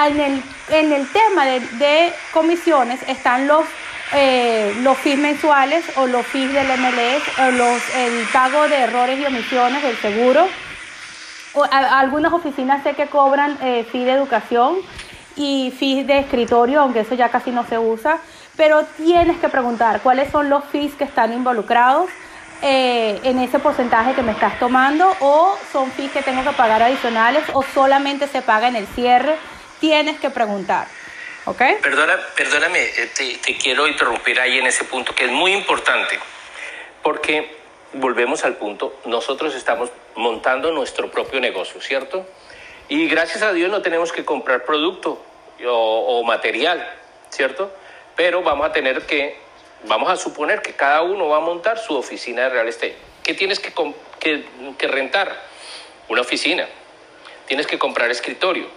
[0.08, 3.64] En el, tema de, comisiones están los
[4.12, 9.84] eh, los mensuales o los fees del MLS o el pago de errores y omisiones
[9.84, 10.48] del seguro.
[11.70, 14.78] Algunas oficinas sé que cobran eh, de educación
[15.36, 18.18] y fees de escritorio, aunque eso ya casi no se usa,
[18.56, 22.10] pero tienes que preguntar cuáles son los fees que están involucrados
[22.62, 26.82] eh, en ese porcentaje que me estás tomando o son fees que tengo que pagar
[26.82, 29.36] adicionales o solamente se paga en el cierre.
[29.80, 30.86] Tienes que preguntar.
[31.82, 36.18] Perdona, perdóname, eh, te, quiero interrumpir ahí en ese punto que es muy importante,
[37.02, 37.58] porque
[37.92, 42.26] volvemos al punto, nosotros estamos montando nuestro propio negocio, ¿cierto?
[42.88, 45.22] Y gracias a Dios no tenemos que comprar producto
[45.66, 46.86] o, material,
[47.28, 47.70] ¿cierto?
[48.16, 49.36] Pero vamos a tener que,
[49.86, 52.96] vamos a suponer que cada uno va a montar su oficina de real estate.
[53.22, 53.72] ¿Qué tienes que,
[54.78, 55.34] que rentar?
[56.08, 56.68] Una oficina.
[57.46, 58.68] Tienes que comprar escritorio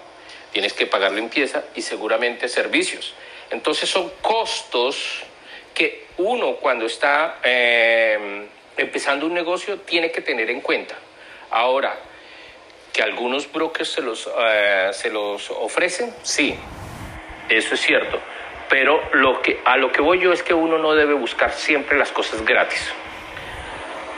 [0.52, 3.14] tienes que pagar limpieza y seguramente servicios.
[3.52, 5.24] Entonces son costos
[5.74, 10.96] que uno cuando está eh, empezando un negocio tiene que tener en cuenta.
[11.52, 11.96] Ahora,
[12.92, 16.56] que algunos brokers se los, eh, se los ofrecen, sí,
[17.50, 18.20] eso es cierto.
[18.70, 21.98] Pero lo que, a lo que voy yo es que uno no debe buscar siempre
[21.98, 22.92] las cosas gratis.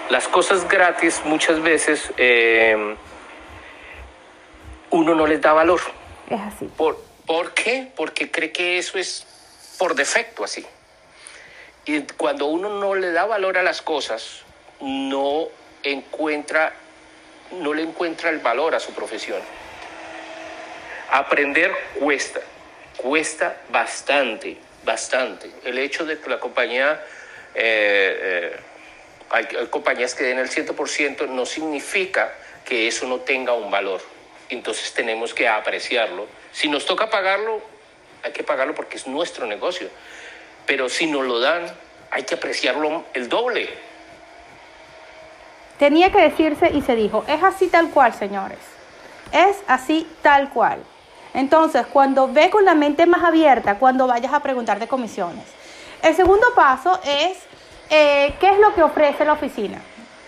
[0.09, 2.95] Las cosas gratis muchas veces eh,
[4.89, 5.79] uno no les da valor
[6.29, 6.65] es así.
[6.65, 7.91] ¿Por, ¿Por qué?
[7.95, 9.25] Porque cree que eso es
[9.77, 10.65] por defecto así.
[11.85, 14.43] Y cuando uno no le da valor a las cosas,
[14.79, 15.47] no
[15.83, 16.73] encuentra,
[17.51, 19.41] no le encuentra el valor a su profesión.
[21.11, 22.41] Aprender cuesta,
[23.01, 25.49] cuesta bastante, bastante.
[25.63, 27.03] El hecho de que la compañía,
[27.55, 28.59] eh, eh,
[29.29, 32.33] hay, hay compañías que den el 100% no significa
[32.65, 34.01] que eso no tenga un valor
[34.49, 36.27] entonces tenemos que apreciarlo.
[36.51, 37.61] Si nos toca pagarlo,
[38.23, 39.89] hay que pagarlo porque es nuestro negocio.
[40.65, 41.65] Pero si nos lo dan,
[42.11, 43.69] hay que apreciarlo el doble.
[45.77, 48.59] Tenía que decirse y se dijo, es así tal cual, señores.
[49.31, 50.83] Es así tal cual.
[51.33, 55.45] Entonces, cuando ve con la mente más abierta, cuando vayas a preguntar de comisiones.
[56.01, 57.37] El segundo paso es,
[57.89, 59.79] eh, ¿qué es lo que ofrece la oficina?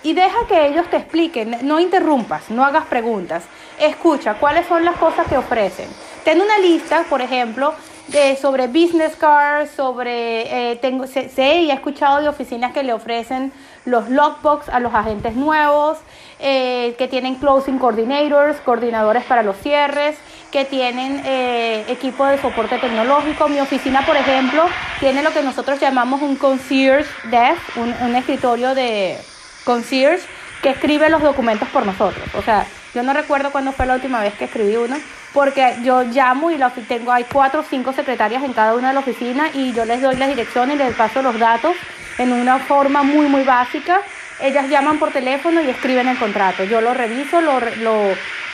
[0.04, 3.44] y deja que ellos te expliquen, no interrumpas, no hagas preguntas,
[3.80, 5.88] escucha cuáles son las cosas que ofrecen.
[6.24, 7.74] Ten una lista, por ejemplo,
[8.08, 12.94] de, sobre business cards, sobre, eh, tengo, sé, sé, he escuchado de oficinas que le
[12.94, 13.54] ofrecen
[13.86, 16.00] los lockbox a los agentes nuevos,
[16.40, 20.18] eh, que tienen closing coordinators, coordinadores para los cierres,
[20.52, 23.48] que tienen eh, equipo de soporte tecnológico.
[23.48, 24.66] Mi oficina, por ejemplo,
[25.00, 29.18] tiene lo que nosotros llamamos un concierge desk, un, escritorio de
[29.64, 30.28] concierge
[30.62, 32.28] que escribe los documentos por nosotros.
[32.36, 34.98] O sea, yo no recuerdo cuándo fue la última vez que escribí uno,
[35.34, 38.94] porque yo llamo y la, tengo, hay cuatro o cinco secretarias en cada una de
[38.94, 41.76] las oficinas y yo les doy la dirección y les paso los datos
[42.18, 44.02] en una forma muy, muy básica.
[44.42, 46.64] Ellas llaman por teléfono y escriben el contrato.
[46.64, 47.60] Yo lo reviso, lo,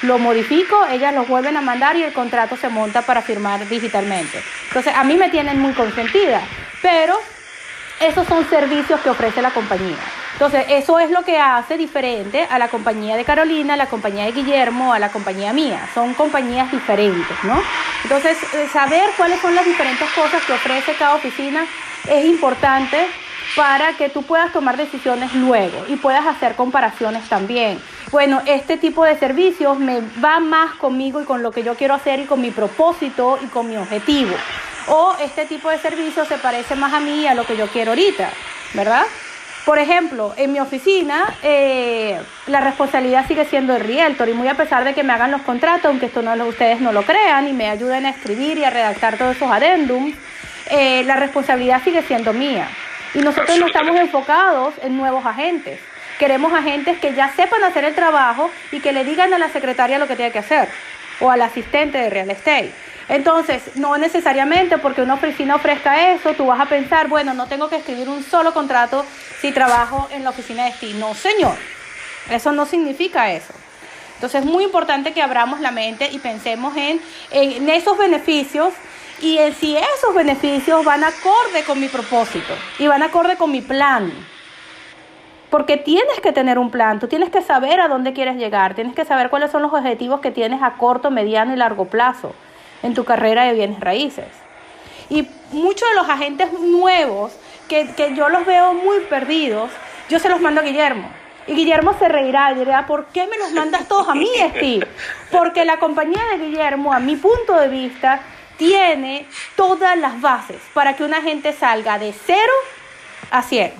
[0.03, 4.41] lo, modifico, ellas lo vuelven a mandar y el contrato se monta para firmar digitalmente.
[4.67, 6.41] Entonces, a mí me tienen muy consentida,
[6.81, 7.17] pero
[7.99, 9.97] esos son servicios que ofrece la compañía.
[10.33, 14.25] Entonces, eso es lo que hace diferente a la compañía de Carolina, a la compañía
[14.25, 15.89] de Guillermo, a la compañía mía.
[15.95, 17.59] Son compañías diferentes, ¿no?
[18.03, 21.65] Entonces, eh, saber cuáles son las diferentes cosas que ofrece cada oficina
[22.07, 23.07] es importante
[23.55, 27.79] para que tú puedas tomar decisiones luego y puedas hacer comparaciones también.
[28.11, 31.93] Bueno, este tipo de servicios me va más conmigo y con lo que yo quiero
[31.93, 34.35] hacer y con mi propósito y con mi objetivo.
[34.87, 37.67] O este tipo de servicios se parece más a mí y a lo que yo
[37.67, 38.29] quiero ahorita,
[38.73, 39.03] ¿verdad?
[39.65, 44.55] Por ejemplo, en mi oficina eh, la responsabilidad sigue siendo el realtor y muy a
[44.55, 47.51] pesar de que me hagan los contratos, aunque esto no, ustedes no lo crean y
[47.51, 50.15] me ayuden a escribir y a redactar todos esos adendums,
[50.69, 52.69] eh, la responsabilidad sigue siendo mía.
[53.13, 55.79] Y nosotros no estamos enfocados en nuevos agentes.
[56.19, 59.99] Queremos agentes que ya sepan hacer el trabajo y que le digan a la secretaria
[59.99, 60.67] lo que tiene que hacer
[61.19, 62.71] o al asistente de real estate.
[63.09, 67.69] Entonces, no necesariamente porque una oficina ofrezca eso, tú vas a pensar, bueno, no tengo
[67.69, 69.05] que escribir un solo contrato
[69.39, 70.95] si trabajo en la oficina de Steve.
[70.95, 71.55] No, señor,
[72.29, 73.53] eso no significa eso.
[74.15, 76.99] Entonces, es muy importante que abramos la mente y pensemos en,
[77.31, 78.73] en esos beneficios
[79.19, 84.11] y si esos beneficios van acorde con mi propósito y van acorde con mi plan.
[85.49, 88.93] Porque tienes que tener un plan, tú tienes que saber a dónde quieres llegar, tienes
[88.93, 92.33] que saber cuáles son los objetivos que tienes a corto, mediano y largo plazo
[92.83, 94.27] en tu carrera de bienes raíces.
[95.09, 97.31] Y muchos de los agentes nuevos,
[97.69, 99.71] que, que yo los veo muy perdidos,
[100.09, 101.09] yo se los mando a Guillermo.
[101.47, 104.85] Y Guillermo se reirá y dirá, ¿por qué me los mandas todos a mí, Steve?
[105.31, 108.19] Porque la compañía de Guillermo, a mi punto de vista,
[108.57, 112.53] tiene todas las bases para que una gente salga de cero
[113.31, 113.71] a 100.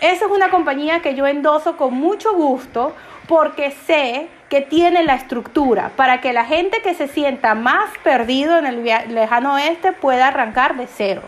[0.00, 2.94] Esa es una compañía que yo endoso con mucho gusto
[3.28, 8.58] porque sé que tiene la estructura para que la gente que se sienta más perdido
[8.58, 11.22] en el lejano oeste pueda arrancar de cero.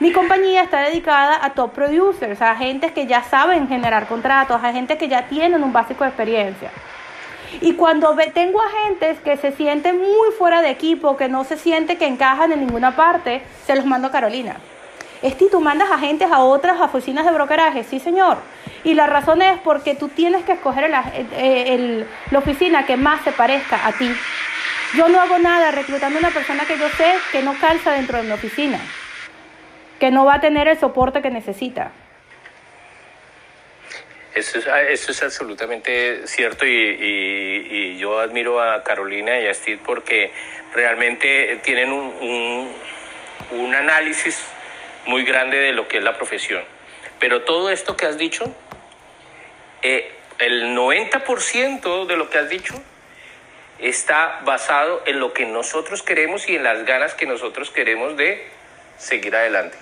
[0.00, 4.68] Mi compañía está dedicada a top producers, a agentes que ya saben generar contratos, a
[4.68, 6.70] agentes que ya tienen un básico de experiencia.
[7.60, 11.98] Y cuando tengo agentes que se sienten muy fuera de equipo, que no se sienten
[11.98, 14.56] que encajan en ninguna parte, se los mando a Carolina.
[15.22, 18.38] Esti, tú mandas agentes a otras oficinas de brokeraje, sí señor.
[18.82, 23.86] Y la razón es porque tú tienes que escoger la oficina que más se parezca
[23.86, 24.10] a ti.
[24.96, 28.18] Yo no hago nada reclutando a una persona que yo sé que no calza dentro
[28.18, 28.78] de mi oficina,
[30.00, 31.92] que no va a tener el soporte que necesita.
[34.34, 40.32] Eso es, eso es absolutamente cierto y, yo admiro a Carolina y a Steve porque
[40.74, 44.44] realmente tienen un análisis
[45.06, 46.62] muy grande de lo que es la profesión.
[47.18, 48.52] Pero todo esto que has dicho,
[49.82, 52.74] eh, el 90% de lo que has dicho
[53.78, 58.46] está basado en lo que nosotros queremos y en las ganas que nosotros queremos de
[58.96, 59.76] seguir adelante.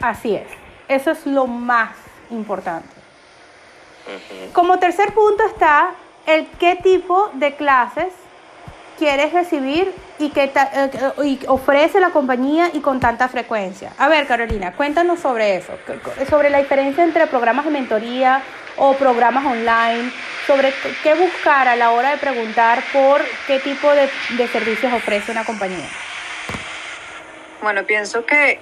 [0.00, 0.48] Así es,
[0.88, 1.96] eso es lo más
[2.30, 2.95] importante.
[4.52, 5.92] Como tercer punto está
[6.26, 8.12] el qué tipo de clases
[8.98, 13.92] quieres recibir y que eh, ofrece la compañía y con tanta frecuencia.
[13.98, 15.72] A ver, Carolina, cuéntanos sobre eso,
[16.30, 18.42] sobre la diferencia entre programas de mentoría
[18.76, 20.10] o programas online,
[20.46, 25.32] sobre qué buscar a la hora de preguntar por qué tipo de, de servicios ofrece
[25.32, 25.88] una compañía.
[27.62, 28.60] Bueno, pienso que,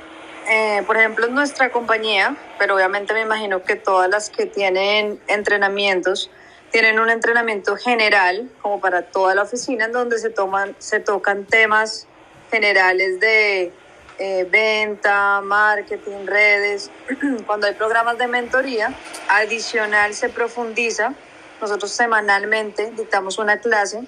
[0.48, 5.20] eh, por ejemplo, en nuestra compañía, pero obviamente me imagino que todas las que tienen
[5.26, 6.30] entrenamientos,
[6.70, 11.44] tienen un entrenamiento general, como para toda la oficina, en donde se, toman, se tocan
[11.44, 12.06] temas
[12.50, 13.72] generales de
[14.18, 16.90] eh, venta, marketing, redes.
[17.46, 18.94] Cuando hay programas de mentoría,
[19.28, 21.14] adicional se profundiza.
[21.60, 24.02] Nosotros semanalmente dictamos una clase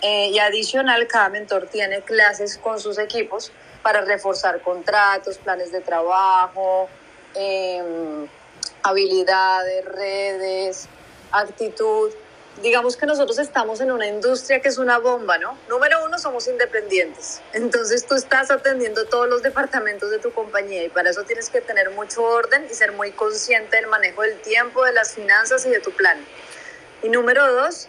[0.00, 3.52] eh, y adicional cada mentor tiene clases con sus equipos
[3.82, 6.88] para reforzar contratos, planes de trabajo,
[7.34, 8.28] em,
[8.82, 10.88] habilidades, redes,
[11.30, 12.12] actitud.
[12.62, 15.56] digamos que nosotros estamos en una industria que es una bomba, ¿no?
[15.68, 17.40] Número uno, somos independientes.
[17.52, 21.60] Entonces tú estás atendiendo todos los departamentos de tu compañía y para eso tienes que
[21.60, 25.70] tener mucho orden y ser muy consciente del manejo del tiempo, de las finanzas y
[25.70, 26.18] de tu plan.
[27.02, 27.88] Y número dos,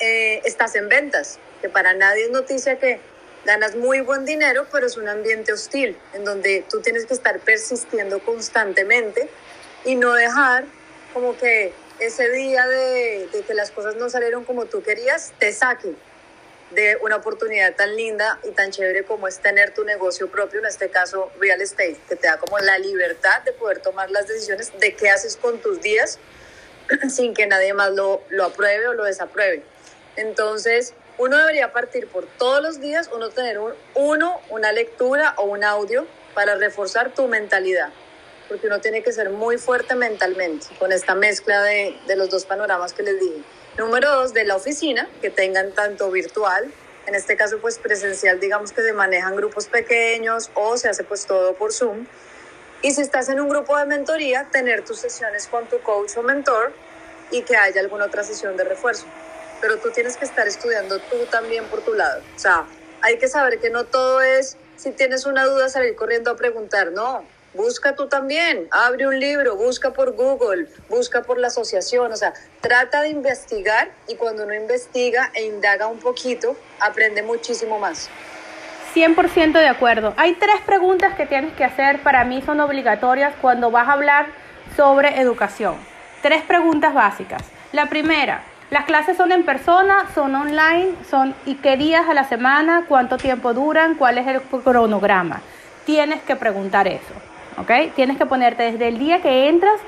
[0.00, 3.00] eh, estás en ventas, que para nadie es noticia que
[3.44, 7.38] ganas muy buen dinero, pero es un ambiente hostil, en donde tú tienes que estar
[7.40, 9.28] persistiendo constantemente
[9.84, 10.64] y no dejar
[11.14, 15.94] como que ese día de, que las cosas no salieron como tú querías, te saque
[16.70, 20.66] de una oportunidad tan linda y tan chévere como es tener tu negocio propio, en
[20.66, 24.72] este caso real estate, que te da como la libertad de poder tomar las decisiones
[24.78, 26.18] de qué haces con tus días
[27.10, 29.62] sin que nadie más lo, lo apruebe o lo desapruebe.
[30.16, 35.44] Entonces, uno debería partir por todos los días, uno tener un, uno, una lectura o
[35.44, 37.90] un audio para reforzar tu mentalidad
[38.48, 42.46] porque uno tiene que ser muy fuerte mentalmente con esta mezcla de, de los dos
[42.46, 43.42] panoramas que les dije.
[43.78, 46.68] Número dos, de la oficina, que tengan tanto virtual,
[47.06, 51.26] en este caso pues presencial, digamos que se manejan grupos pequeños o se hace pues
[51.26, 52.06] todo por Zoom.
[52.82, 56.22] Y si estás en un grupo de mentoría, tener tus sesiones con tu coach o
[56.22, 56.72] mentor
[57.30, 59.06] y que haya alguna otra sesión de refuerzo.
[59.60, 62.22] Pero tú tienes que estar estudiando tú también por tu lado.
[62.34, 62.66] O sea,
[63.02, 66.92] hay que saber que no todo es, si tienes una duda, salir corriendo a preguntar.
[66.92, 72.16] No, busca tú también, abre un libro, busca por Google, busca por la asociación, o
[72.16, 78.08] sea, trata de investigar y cuando uno investiga e indaga un poquito, aprende muchísimo más.
[78.94, 80.14] 100% de acuerdo.
[80.16, 84.26] Hay tres preguntas que tienes que hacer, para mí son obligatorias cuando vas a hablar
[84.76, 85.76] sobre educación.
[86.22, 87.42] Tres preguntas básicas.
[87.72, 92.24] La primera, las clases son en persona, son online, son y qué días a la
[92.24, 95.40] semana, cuánto tiempo duran, cuál es el cronograma.
[95.84, 97.14] Tienes que preguntar eso.
[97.60, 97.94] ¿ok?
[97.94, 99.80] Tienes que ponerte desde el día que entras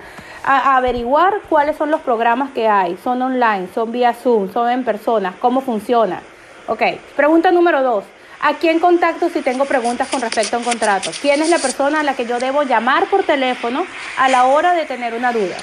[0.44, 2.98] a, averiguar cuáles son los programas que hay.
[3.02, 6.20] Son online, son vía Zoom, son en persona, cómo funciona.
[6.66, 6.82] Ok,
[7.16, 8.04] pregunta número dos.
[8.40, 11.10] ¿A quién contacto si tengo preguntas con respecto a un contrato?
[11.20, 13.86] ¿Quién es la persona a la que yo debo llamar por teléfono
[14.18, 15.54] a la hora de tener una duda?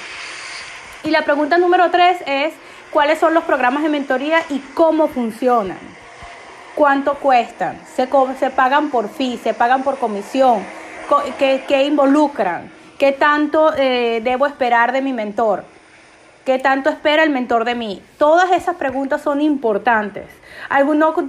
[1.03, 2.53] Y la pregunta número tres es,
[2.91, 5.77] ¿cuáles son los programas de mentoría y cómo funcionan?
[6.75, 7.79] ¿Cuánto cuestan?
[7.95, 8.07] ¿Se,
[8.39, 9.37] se pagan por fee?
[9.37, 10.63] ¿Se pagan por comisión?
[11.37, 15.63] ¿Qué involucran, qué tanto eh, debo esperar de mi mentor,
[16.45, 18.01] qué tanto espera el mentor de mí.
[18.19, 20.25] Todas esas preguntas son importantes.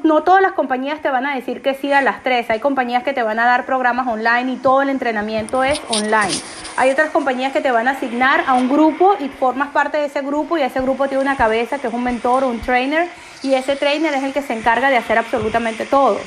[0.02, 2.50] No todas las compañías te van a decir que sí a las tres.
[2.50, 6.34] Hay compañías que te van a dar programas online y todo el entrenamiento es online.
[6.80, 10.06] Hay otras compañías que te van a asignar a un grupo y formas parte de
[10.06, 13.06] ese grupo y ese grupo tiene una cabeza que es un mentor o un trainer
[13.42, 16.18] y ese trainer es el que se encarga de hacer absolutamente todo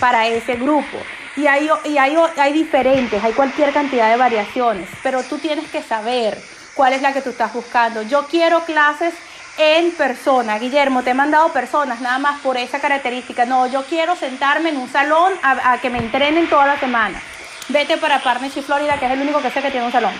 [0.00, 0.98] para ese grupo.
[1.36, 5.84] Y hay, y hay, hay diferentes, hay cualquier cantidad de variaciones, pero tú tienes que
[5.84, 6.36] saber
[6.74, 8.02] cuál es la que tú estás buscando.
[8.02, 9.14] Yo quiero clases
[9.56, 10.58] en persona.
[10.58, 13.44] Guillermo, te he mandado personas nada más por esa característica.
[13.44, 17.22] No, yo quiero sentarme en un salón a, que me entrenen toda la semana.
[17.72, 20.12] Vete para Partnership Florida, que es el único que sé que tiene un salón.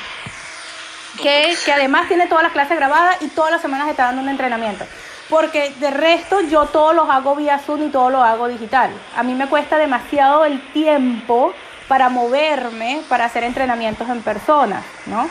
[1.22, 4.28] Que, que además tiene todas las clases grabadas y todas las semanas está dando un
[4.28, 4.86] entrenamiento
[5.32, 8.90] porque de resto yo todo lo hago vía Zoom y todo lo hago digital.
[9.16, 11.54] A mí me cuesta demasiado el tiempo
[11.88, 15.26] para moverme, para hacer entrenamientos en persona, ¿no?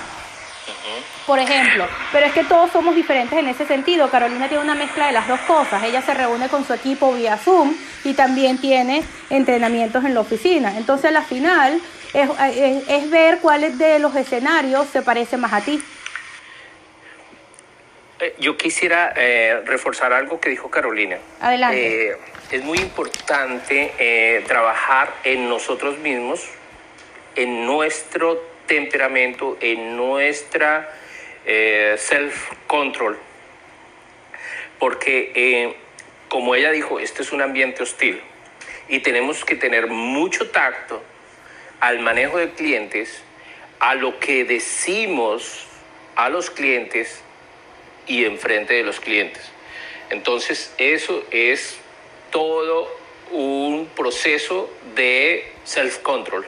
[1.28, 4.10] Por ejemplo, pero es que todos somos diferentes en ese sentido.
[4.10, 5.84] Carolina tiene una mezcla de las dos cosas.
[5.84, 7.72] Ella se reúne con su equipo vía Zoom
[8.04, 10.76] y también tiene entrenamientos en la oficina.
[10.78, 11.80] Entonces, la final
[12.14, 12.30] es,
[12.88, 15.82] es ver cuáles de los escenarios se parece más a ti.
[18.22, 21.18] Eh, yo quisiera eh, reforzar algo que dijo Carolina.
[21.40, 22.12] Adelante.
[22.12, 22.18] Eh,
[22.52, 26.46] es muy importante trabajar en nosotros mismos,
[27.36, 30.90] en nuestro temperamento, en nuestra
[31.46, 33.18] self-control.
[34.78, 35.78] Porque,
[36.28, 38.22] como ella dijo, este es un ambiente hostil
[38.90, 41.02] y tenemos que tener mucho tacto
[41.82, 43.22] al manejo de clientes,
[43.80, 45.66] a lo que decimos
[46.16, 47.22] a los clientes
[48.08, 49.42] y enfrente de los clientes.
[50.10, 51.78] Entonces, eso es
[52.32, 52.88] todo
[53.32, 56.46] un proceso de self-control.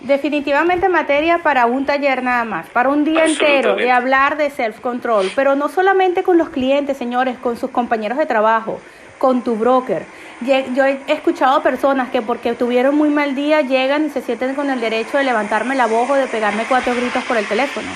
[0.00, 5.30] Definitivamente materia para un taller nada más, para un día entero de hablar de self-control,
[5.36, 8.80] pero no solamente con los clientes, señores, con sus compañeros de trabajo,
[9.20, 10.06] con tu broker.
[10.40, 14.70] Yo he escuchado personas que porque tuvieron muy mal día llegan y se sienten con
[14.70, 17.88] el derecho de levantarme la voz o de pegarme cuatro gritos por el teléfono.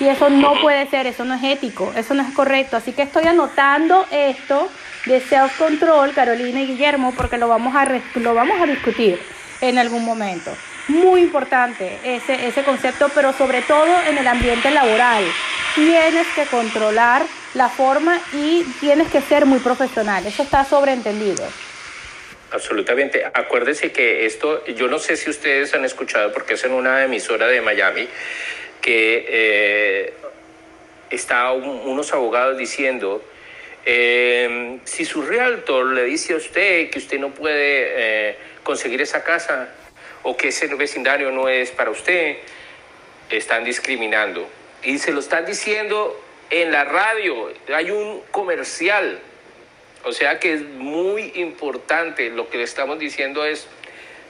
[0.00, 2.78] Y eso no puede ser, eso no es ético, eso no es correcto.
[2.78, 4.70] Así que estoy anotando esto
[5.04, 9.20] de self-control, Carolina y Guillermo, porque lo vamos a, lo vamos a discutir
[9.60, 10.50] en algún momento.
[10.88, 15.22] Muy importante ese, ese concepto, pero sobre todo en el ambiente laboral.
[15.74, 17.22] Tienes que controlar
[17.54, 20.26] la forma y tienes que ser muy profesional.
[20.26, 21.44] Eso está sobreentendido.
[22.50, 23.24] Absolutamente.
[23.32, 27.46] Acuérdese que esto, yo no sé si ustedes han escuchado, porque es en una emisora
[27.46, 28.08] de Miami,
[28.80, 30.14] que eh,
[31.10, 33.22] está unos abogados diciendo,
[33.86, 39.24] eh, si su realtor le dice a usted que usted no puede eh, conseguir esa
[39.24, 39.68] casa
[40.22, 42.36] o que ese vecindario no es para usted,
[43.30, 44.48] están discriminando.
[44.82, 46.20] Y se lo están diciendo
[46.52, 49.20] en la radio, hay un comercial
[50.04, 53.66] o sea que es muy importante, lo que le estamos diciendo es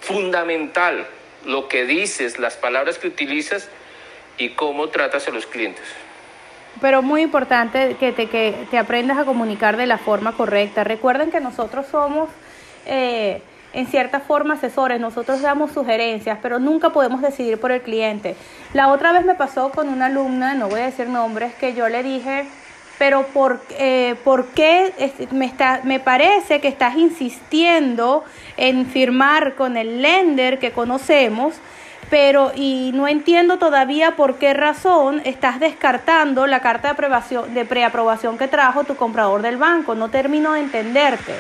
[0.01, 1.07] fundamental
[1.47, 3.69] lo que dices, las palabras que utilizas
[4.39, 5.85] y cómo tratas a los clientes.
[6.81, 10.85] Pero muy importante que te, que te aprendas a comunicar de la forma correcta.
[10.85, 12.29] Recuerden que nosotros somos,
[12.87, 13.43] eh,
[13.73, 18.37] en cierta forma, asesores, nosotros damos sugerencias, pero nunca podemos decidir por el cliente.
[18.75, 21.89] La otra vez me pasó con una alumna, no voy a decir nombres, que yo
[21.89, 22.47] le dije,
[22.99, 24.93] pero ¿por, eh, ¿por qué
[25.31, 28.25] me, está, me parece que estás insistiendo
[28.57, 31.55] en firmar con el lender que conocemos?
[32.13, 38.37] pero y no entiendo todavía por qué razón estás descartando la carta de, de preaprobación
[38.37, 39.95] que trajo tu comprador del banco.
[39.95, 41.33] No termino de entenderte.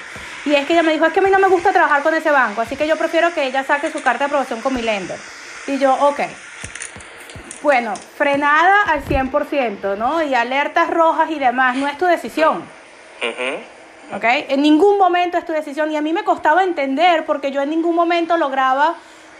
[0.45, 2.14] Y es que ella me dijo, es que a mí no me gusta trabajar con
[2.14, 4.82] ese banco, así que yo prefiero que ella saque su carta de aprobación con mi
[4.82, 5.18] lender.
[5.66, 6.20] Y yo, ok,
[7.62, 10.20] bueno, frenada al 100%, ¿no?
[10.22, 12.64] Y alertas rojas y demás, no es tu decisión.
[14.14, 14.24] ¿Ok?
[14.24, 17.70] En ningún momento es tu decisión y a mí me costaba entender porque yo en
[17.70, 18.97] ningún momento lograba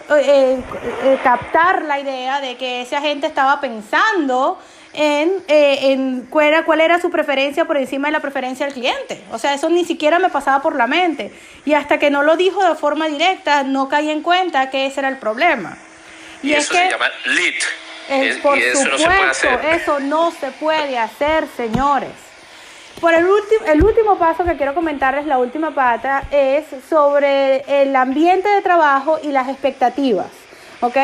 [0.09, 0.63] eh, eh,
[1.05, 4.59] eh, captar la idea de que ese agente estaba pensando
[4.95, 9.23] en, en cuál, era, cuál era su preferencia por encima de la preferencia del cliente.
[9.31, 11.33] O sea, eso ni siquiera me pasaba por la mente.
[11.65, 15.01] Y hasta que no lo dijo de forma directa, no caí en cuenta que ese
[15.01, 15.79] era el problema.
[16.43, 17.55] Y, eso se llama lead
[18.43, 22.11] por supuesto, eso no se puede hacer, señores.
[23.01, 23.27] Por el,
[23.67, 29.19] el último paso que quiero comentarles, la última pata, es sobre el ambiente de trabajo
[29.23, 30.29] y las expectativas.
[30.81, 30.97] ¿Ok?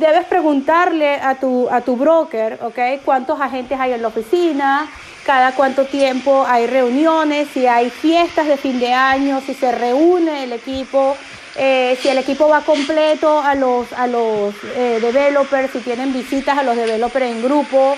[0.00, 3.02] Debes preguntarle a tu, a tu broker, ¿ok?
[3.04, 4.88] ¿Cuántos agentes hay en la oficina?
[5.26, 10.44] cada cuánto tiempo hay reuniones, si hay fiestas de fin de año, si se reúne
[10.44, 11.14] el equipo,
[11.56, 16.56] eh, si el equipo va completo a los, a los eh, developers, si tienen visitas
[16.58, 17.96] a los developers en grupo,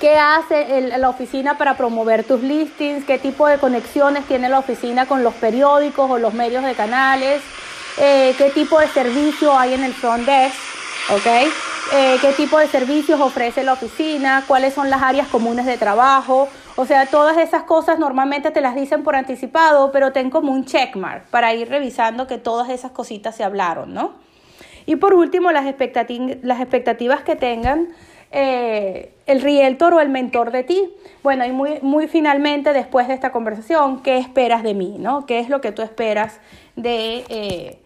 [0.00, 5.06] qué hace la oficina para promover tus listings, qué tipo de conexiones tiene la oficina
[5.06, 7.42] con los periódicos o los medios de canales,
[7.98, 10.77] eh, qué tipo de servicio hay en el front desk,
[11.10, 11.50] ¿ok?
[12.20, 16.86] qué tipo de servicios ofrece la oficina, cuáles son las áreas comunes de trabajo, o
[16.86, 21.28] sea, todas esas cosas normalmente te las dicen por anticipado, pero ten como un checkmark
[21.30, 24.12] para ir revisando que todas esas cositas se hablaron, ¿no?
[24.86, 27.88] Y por último, las, las expectativas que tengan
[28.30, 30.88] eh, el realtor o el mentor de ti.
[31.24, 34.96] Bueno, y muy, muy finalmente, después de esta conversación, ¿qué esperas de mí?
[34.98, 35.26] ¿no?
[35.26, 36.40] ¿Qué es lo que tú esperas
[36.76, 37.78] de eh,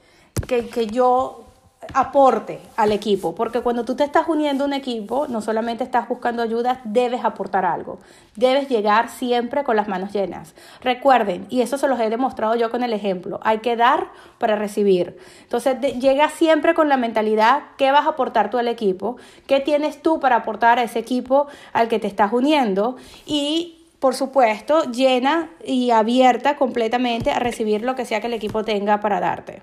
[0.46, 1.46] que, que yo
[1.94, 6.08] aporte al equipo, porque cuando tú te estás uniendo a un equipo, no solamente estás
[6.08, 7.98] buscando ayuda, debes aportar algo,
[8.36, 10.54] debes llegar siempre con las manos llenas.
[10.80, 14.08] Recuerden, y eso se los he demostrado yo con el ejemplo, hay que dar
[14.38, 15.18] para recibir.
[15.42, 19.16] Entonces, llega siempre con la mentalidad, ¿qué vas a aportar tú al equipo?
[19.46, 22.96] ¿Qué tienes tú para aportar a ese equipo al que te estás uniendo?
[23.26, 28.64] Y por supuesto, llena y abierta completamente a recibir lo que sea que el equipo
[28.64, 29.62] tenga para darte.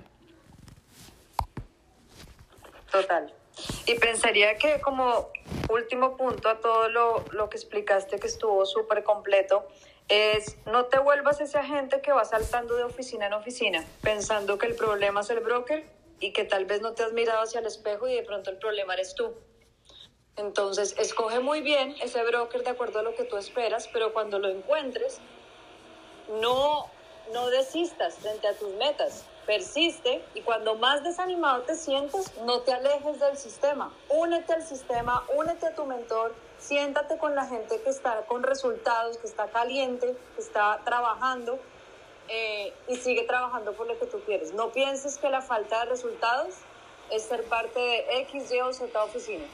[2.91, 3.33] Total.
[3.85, 5.29] Y pensaría que como
[5.69, 9.67] último punto a todo lo, lo que explicaste que estuvo súper completo,
[10.07, 14.65] es no te vuelvas ese agente que va saltando de oficina en oficina, pensando que
[14.65, 15.85] el problema es el broker
[16.19, 18.57] y que tal vez no te has mirado hacia el espejo y de pronto el
[18.57, 19.33] problema eres tú.
[20.35, 24.39] Entonces, escoge muy bien ese broker de acuerdo a lo que tú esperas, pero cuando
[24.39, 25.19] lo encuentres,
[26.41, 26.89] no,
[27.33, 32.71] no desistas frente a tus metas persiste y cuando más desanimado te sientes, no te
[32.71, 33.91] alejes del sistema.
[34.07, 39.17] Únete al sistema, únete a tu mentor, siéntate con la gente que está con resultados,
[39.17, 41.57] que está caliente, que está trabajando
[42.27, 44.53] eh, y sigue trabajando por lo que tú quieres.
[44.53, 46.53] No pienses que la falta de resultados
[47.09, 49.45] es ser parte de X, Y o Z oficina.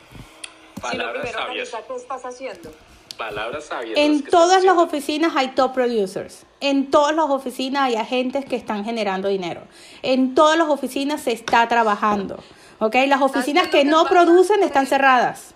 [0.91, 2.69] sino primero analiza qué estás haciendo.
[3.17, 3.97] Palabras sabias.
[3.97, 6.45] En todas las oficinas hay top producers.
[6.59, 9.61] En todas las oficinas hay agentes que están generando dinero.
[10.01, 12.43] En todas las oficinas se está trabajando.
[12.79, 12.95] ¿Ok?
[13.07, 15.53] Las oficinas que, no producen están cerradas.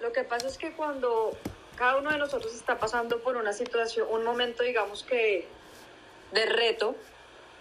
[0.00, 1.32] Lo que pasa es que cuando
[1.76, 5.46] cada uno de nosotros está pasando por una situación, un momento, digamos que
[6.32, 6.94] de reto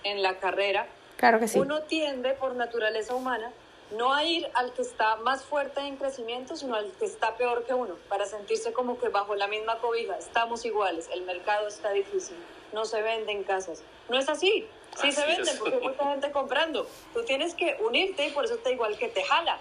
[0.04, 1.60] en la carrera, claro que sí.
[1.60, 3.52] uno tiende por naturaleza humana
[3.92, 7.66] no a ir al que está más fuerte en crecimiento, sino al que está peor
[7.66, 11.92] que uno, para sentirse como que bajo la misma cobija estamos iguales, el mercado está
[11.92, 12.38] difícil,
[12.74, 13.84] no se venden casas.
[14.10, 14.68] No es así,
[15.02, 16.88] sí se venden porque hay mucha gente comprando.
[17.14, 19.58] Tú tienes que unirte y por eso te igual que te jala,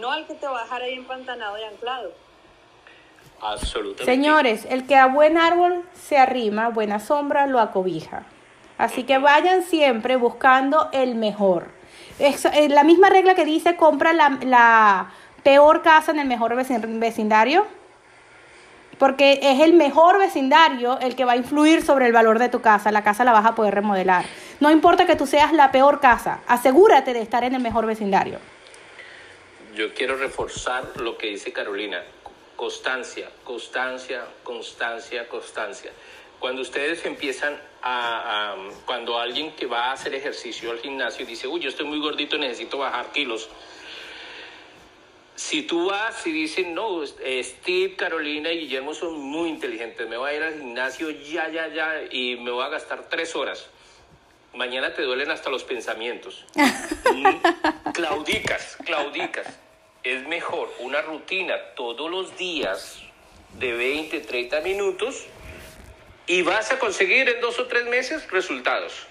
[0.00, 2.12] no al que te va a dejar ahí empantanado y anclado.
[3.40, 4.04] Absolutamente.
[4.04, 8.24] Señores, el que a buen árbol se arrima, buena sombra lo acobija.
[8.78, 11.75] Así que vayan siempre buscando el mejor.
[12.18, 15.10] Es, la misma regla que dice compra la, la
[15.42, 17.66] peor casa en el mejor vecindario.
[18.98, 22.62] Porque es el mejor vecindario el que va a influir sobre el valor de tu
[22.62, 22.90] casa.
[22.90, 24.24] La casa la vas a poder remodelar.
[24.58, 28.38] No importa que tú seas la peor casa, asegúrate de estar en el mejor vecindario.
[29.74, 32.02] Yo quiero reforzar lo que dice Carolina.
[32.56, 35.92] Constancia, constancia, constancia, constancia.
[36.38, 41.60] Cuando ustedes empiezan a, cuando alguien que va a hacer ejercicio al gimnasio dice, uy,
[41.60, 43.48] yo estoy muy gordito, necesito bajar kilos.
[45.34, 50.30] Si tú vas y dices, no, Steve, Carolina y Guillermo son muy inteligentes, me voy
[50.30, 53.68] a ir al gimnasio ya, ya, ya, y me voy a gastar tres horas.
[54.54, 56.46] Mañana te duelen hasta los pensamientos.
[57.92, 59.46] Claudicas, claudicas.
[60.02, 63.02] Es mejor una rutina todos los días
[63.58, 65.26] de 20, 30 minutos
[66.26, 69.06] y vas a conseguir en dos o tres meses resultados.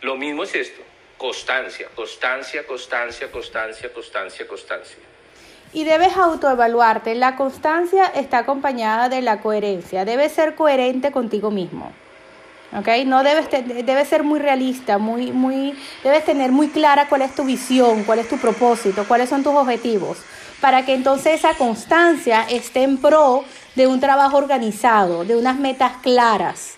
[0.00, 0.82] Lo mismo es esto,
[1.16, 4.98] constancia, constancia, constancia, constancia, constancia, constancia.
[5.72, 7.14] Y debes autoevaluarte.
[7.14, 10.04] La constancia está acompañada de la coherencia.
[10.04, 11.92] Debes ser coherente contigo mismo.
[12.76, 12.88] ¿Ok?
[13.06, 17.44] No debes, debes ser muy realista, muy, muy, debes tener muy clara cuál es tu
[17.44, 20.18] visión, cuál es tu propósito, cuáles son tus objetivos,
[20.60, 23.44] para que entonces esa constancia esté en pro
[23.74, 26.76] de un trabajo organizado, de unas metas claras.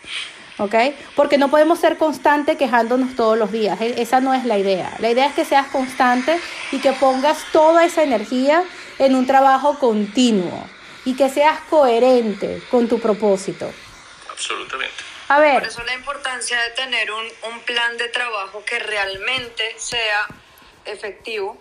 [0.59, 0.75] ¿Ok?
[1.17, 3.81] Porque no podemos ser constantes quejándonos todos los días.
[3.81, 4.95] E, esa no es la idea.
[5.01, 6.39] La idea es que seas constante
[6.71, 8.63] y que pongas toda esa energía
[9.01, 10.65] en un trabajo continuo
[11.05, 13.69] y que seas coherente con tu propósito.
[14.31, 14.95] Absolutamente.
[15.29, 15.55] A ver.
[15.55, 20.29] Por eso la importancia de tener un, un plan de trabajo que realmente sea
[20.85, 21.59] efectivo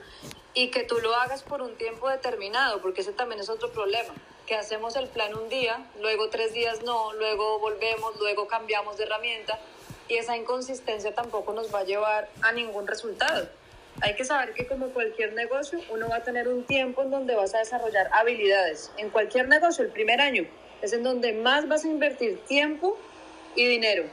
[0.53, 4.13] y que tú lo hagas por un tiempo determinado, porque ese también es otro problema
[4.47, 9.03] que hacemos el plan un día, luego tres días no, luego volvemos, luego cambiamos de
[9.03, 9.59] herramienta
[10.07, 13.47] y esa inconsistencia tampoco nos va a llevar a ningún resultado.
[14.01, 17.35] Hay que saber que como cualquier negocio, uno va a tener un tiempo en donde
[17.35, 18.91] vas a desarrollar habilidades.
[18.97, 20.45] En cualquier negocio, el primer año
[20.81, 22.97] es en donde más vas a invertir tiempo
[23.55, 24.05] y dinero.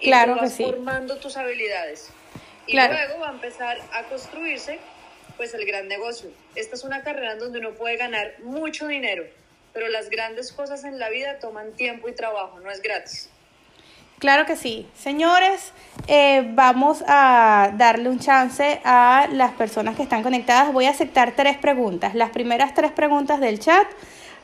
[0.00, 0.64] Y claro vas que sí.
[0.64, 2.10] formando tus habilidades.
[2.66, 4.80] Y luego va a empezar a construirse
[5.36, 6.30] pues el gran negocio.
[6.54, 9.24] Esta es una carrera en donde uno puede ganar mucho dinero,
[9.72, 13.28] pero las grandes cosas en la vida toman tiempo y trabajo, no es gratis.
[14.18, 14.86] Claro que sí.
[14.96, 15.72] Señores,
[16.08, 20.72] eh, vamos a darle un chance a las personas que están conectadas.
[20.72, 22.14] Voy a aceptar tres preguntas.
[22.14, 23.86] Las primeras tres preguntas del chat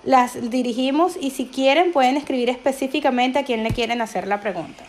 [0.05, 4.85] las dirigimos y si quieren pueden escribir específicamente a quién le quieren hacer la pregunta.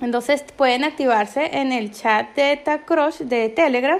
[0.00, 2.60] Entonces pueden activarse en el chat de
[3.20, 3.98] de Telegram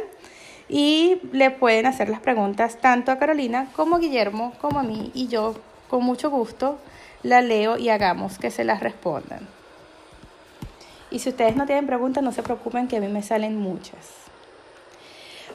[0.68, 5.10] y le pueden hacer las preguntas tanto a Carolina como a Guillermo como a mí
[5.14, 5.54] y yo
[5.88, 6.78] con mucho gusto
[7.22, 9.48] la leo y hagamos que se las respondan.
[11.10, 13.96] Y si ustedes no tienen preguntas, no se preocupen que a mí me salen muchas.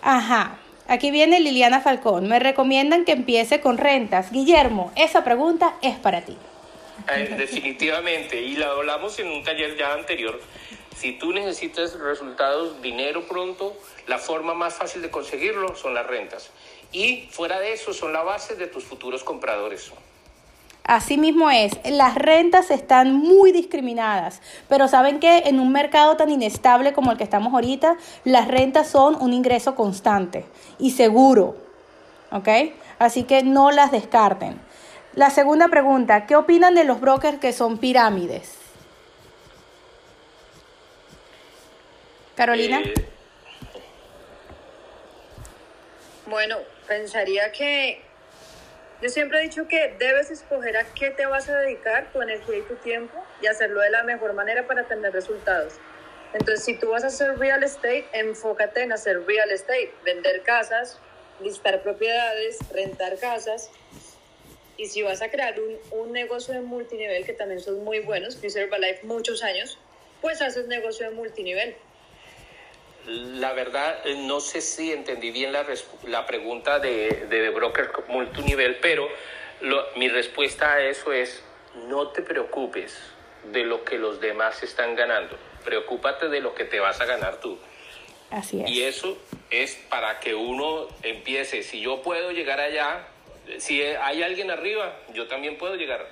[0.01, 0.57] Ajá,
[0.87, 2.27] aquí viene Liliana Falcón.
[2.27, 4.31] Me recomiendan que empiece con rentas.
[4.31, 6.35] Guillermo, esa pregunta es para ti.
[7.15, 10.39] Eh, definitivamente, y la hablamos en un taller ya anterior.
[10.95, 13.75] Si tú necesitas resultados, dinero pronto,
[14.07, 16.49] la forma más fácil de conseguirlo son las rentas.
[16.91, 19.91] Y fuera de eso son la base de tus futuros compradores.
[20.83, 26.29] Así mismo es, las rentas están muy discriminadas, pero saben que en un mercado tan
[26.29, 27.95] inestable como el que estamos ahorita,
[28.25, 30.45] las rentas son un ingreso constante
[30.79, 31.55] y seguro,
[32.31, 32.49] ¿ok?
[32.99, 34.59] Así que no las descarten.
[35.15, 38.57] La segunda pregunta, ¿qué opinan de los brokers que son pirámides?
[42.35, 42.81] Carolina.
[42.81, 42.93] Eh,
[46.33, 46.57] bueno,
[46.87, 48.01] pensaría que
[49.03, 52.57] yo siempre he dicho que debes escoger a qué te vas a dedicar tu energía
[52.57, 55.75] y tu tiempo y hacerlo de la mejor manera para tener resultados.
[56.33, 60.97] Entonces, si tú vas a hacer real estate, enfócate en hacer real estate, vender casas,
[61.39, 63.69] listar propiedades, rentar casas.
[64.75, 68.37] Y si vas a crear un, un negocio de multinivel, que también son muy buenos,
[68.37, 69.77] Future Life muchos años,
[70.19, 71.75] pues haces negocio de multinivel.
[73.05, 75.65] La verdad, eh, no sé si entendí bien la,
[76.07, 79.09] la pregunta de, de, broker multinivel, pero
[79.95, 81.43] mi respuesta a eso es,
[81.87, 82.97] no te preocupes
[83.51, 87.39] de lo que los demás están ganando, preocúpate de lo que te vas a ganar
[87.41, 87.57] tú.
[88.31, 88.69] Así es.
[88.69, 89.17] Y eso
[89.49, 93.07] es para que uno empiece, si yo puedo llegar allá,
[93.57, 96.07] si hay alguien arriba, yo también puedo llegar.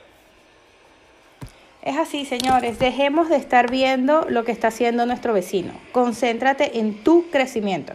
[1.82, 5.74] Es así, señores, dejemos de estar viendo lo que está haciendo nuestro vecino.
[5.92, 7.94] Concéntrate en tu crecimiento.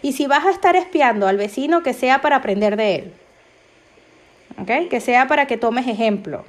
[0.00, 3.12] Y si vas a estar espiando al vecino, que sea para aprender de él.
[4.60, 4.88] ¿Ok?
[4.88, 6.44] Que sea para que tomes ejemplo.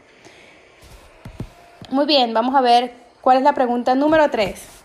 [1.89, 4.77] Muy bien, vamos a ver cuál es la pregunta número 3.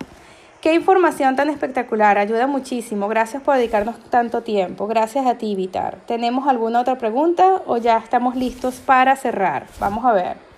[0.62, 3.08] Qué información tan espectacular, ayuda muchísimo.
[3.08, 4.86] Gracias por dedicarnos tanto tiempo.
[4.86, 5.98] Gracias a ti, Vitar.
[6.06, 9.66] ¿Tenemos alguna otra pregunta o ya estamos listos para cerrar?
[9.78, 10.51] Vamos a ver.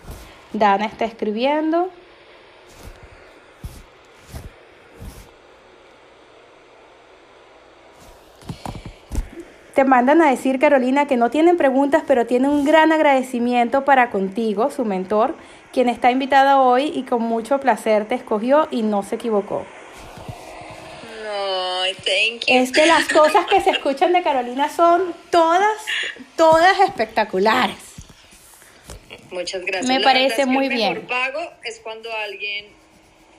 [0.54, 1.90] Dana está escribiendo.
[9.74, 14.10] Te mandan a decir, Carolina, que no tienen preguntas, pero tienen un gran agradecimiento para
[14.10, 15.34] contigo, su mentor,
[15.72, 19.66] quien está invitada hoy y con mucho placer te escogió y no se equivocó.
[21.24, 22.54] No, thank you.
[22.54, 25.76] Es que las cosas que se escuchan de Carolina son todas,
[26.36, 27.93] todas espectaculares.
[29.34, 29.86] Muchas gracias.
[29.86, 31.06] Me La parece es que muy el mejor bien.
[31.06, 32.66] pago es cuando alguien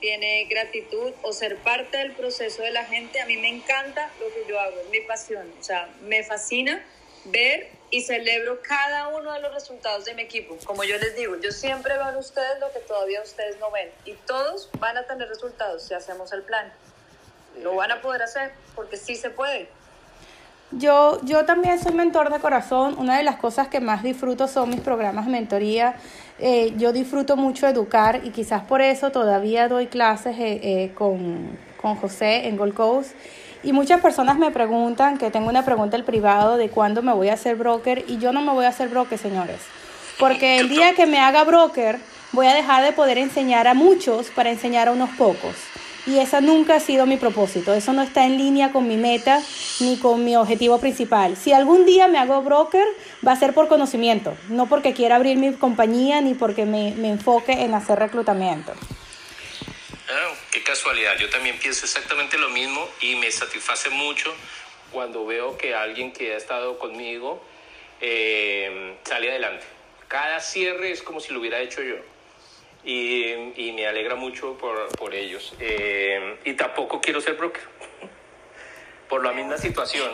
[0.00, 3.20] tiene gratitud o ser parte del proceso de la gente.
[3.20, 5.50] A mí me encanta lo que yo hago, es mi pasión.
[5.58, 6.84] O sea, me fascina
[7.24, 10.56] ver y celebro cada uno de los resultados de mi equipo.
[10.64, 13.90] Como yo les digo, yo siempre en ustedes lo que todavía ustedes no ven.
[14.04, 16.72] Y todos van a tener resultados si hacemos el plan.
[17.62, 19.68] Lo van a poder hacer porque sí se puede.
[20.72, 22.96] Yo, yo también soy mentor de corazón.
[22.98, 25.94] Una de las cosas que más disfruto son mis programas de mentoría.
[26.38, 31.56] Eh, yo disfruto mucho educar y quizás por eso todavía doy clases eh, eh, con,
[31.80, 33.12] con José en Gold Coast.
[33.62, 37.28] Y muchas personas me preguntan, que tengo una pregunta el privado de cuándo me voy
[37.28, 39.60] a hacer broker y yo no me voy a hacer broker, señores.
[40.18, 41.98] Porque el día que me haga broker
[42.32, 45.54] voy a dejar de poder enseñar a muchos para enseñar a unos pocos.
[46.06, 47.74] Y esa nunca ha sido mi propósito.
[47.74, 49.42] Eso no está en línea con mi meta
[49.80, 51.36] ni con mi objetivo principal.
[51.36, 52.86] Si algún día me hago broker,
[53.26, 57.08] va a ser por conocimiento, no porque quiera abrir mi compañía ni porque me, me
[57.08, 58.72] enfoque en hacer reclutamiento.
[60.08, 64.32] Ah, qué casualidad, yo también pienso exactamente lo mismo y me satisface mucho
[64.92, 67.42] cuando veo que alguien que ha estado conmigo
[68.00, 69.64] eh, sale adelante.
[70.06, 71.96] Cada cierre es como si lo hubiera hecho yo
[72.86, 75.54] y, y me alegra mucho por, por ellos.
[75.60, 77.62] Eh, y tampoco quiero ser broker.
[79.08, 80.10] Por la misma situación.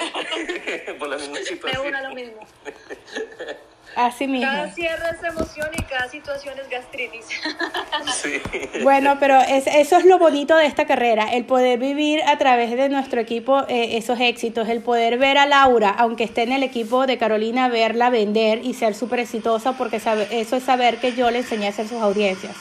[0.99, 1.87] por la misma Me situación.
[1.87, 2.47] una lo mismo.
[3.97, 4.51] Así mismo.
[4.51, 7.27] Cada cierre es emoción y cada situación es gastritis.
[8.15, 8.41] Sí.
[8.83, 12.71] Bueno, pero es, eso es lo bonito de esta carrera, el poder vivir a través
[12.71, 16.63] de nuestro equipo eh, esos éxitos, el poder ver a Laura, aunque esté en el
[16.63, 21.13] equipo de Carolina, verla vender y ser súper exitosa, porque sabe- eso es saber que
[21.15, 22.55] yo le enseñé a hacer sus audiencias.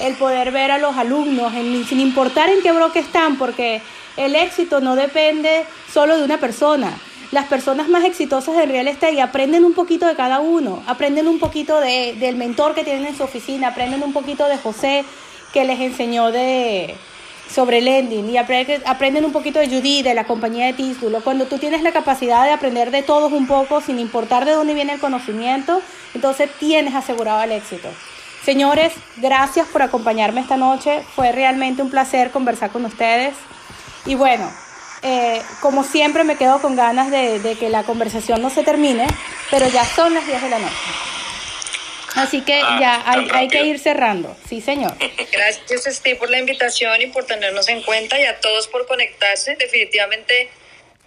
[0.00, 3.80] El poder ver a los alumnos, en- sin importar en qué bloque están, porque
[4.16, 6.96] el éxito no depende solo de una persona.
[7.32, 11.38] Las personas más exitosas en real estate aprenden un poquito de cada uno, aprenden un
[11.38, 15.04] poquito de, del mentor que tienen en su oficina, aprenden un poquito de José
[15.52, 16.94] que les enseñó de
[17.52, 21.20] sobre lending y apre- aprenden un poquito de Judy, de la compañía de título.
[21.22, 24.74] Cuando tú tienes la capacidad de aprender de todos un poco, sin importar de dónde
[24.74, 25.80] viene el conocimiento,
[26.14, 27.88] entonces tienes asegurado el éxito.
[28.44, 31.02] Señores, gracias por acompañarme esta noche.
[31.14, 33.34] Fue realmente un placer conversar con ustedes.
[34.06, 34.50] Y bueno,
[35.04, 39.06] eh, como siempre me quedo con ganas de, de que la conversación no se termine,
[39.50, 40.74] pero ya son las 10 de la noche.
[42.16, 44.36] Así que Ah, ya hay, hay que ir cerrando.
[44.48, 44.94] Sí, señor.
[45.32, 49.56] Gracias, Steve, por la invitación y por tenernos en cuenta y a todos por conectarse.
[49.56, 50.48] Definitivamente,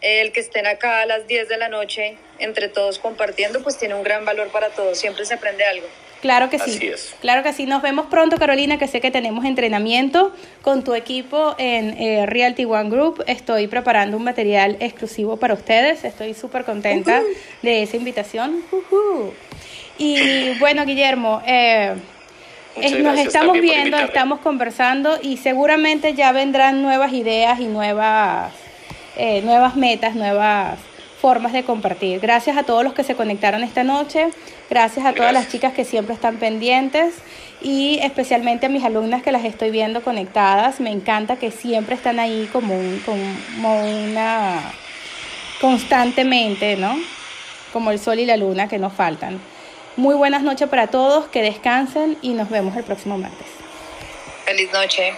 [0.01, 3.95] el que estén acá a las 10 de la noche, entre todos compartiendo, pues tiene
[3.95, 4.99] un gran valor para todos.
[4.99, 5.87] Siempre se aprende algo.
[6.21, 6.71] Claro que sí.
[6.71, 7.15] Así es.
[7.21, 7.65] Claro que sí.
[7.65, 12.65] Nos vemos pronto, Carolina, que sé que tenemos entrenamiento con tu equipo en eh, Realty
[12.65, 13.23] One Group.
[13.27, 16.03] Estoy preparando un material exclusivo para ustedes.
[16.03, 17.21] Estoy súper contenta
[17.61, 18.63] de esa invitación.
[19.97, 21.95] Y bueno, Guillermo, eh,
[22.99, 28.51] nos estamos viendo, estamos conversando y seguramente ya vendrán nuevas ideas y nuevas,
[29.15, 30.77] eh, nuevas metas, nuevas
[31.19, 32.19] formas de compartir.
[32.19, 34.27] Gracias a todos los que se conectaron esta noche,
[34.69, 37.15] gracias a todas las chicas que siempre están pendientes
[37.61, 40.79] y especialmente a mis alumnas que las estoy viendo conectadas.
[40.79, 44.61] Me encanta que siempre están ahí como, un, como una
[45.59, 46.95] constantemente, ¿no?
[47.73, 49.39] Como el sol y la luna que nos faltan.
[49.95, 53.47] Muy buenas noches para todos, que descansen y nos vemos el próximo martes.
[54.45, 55.13] Feliz noche.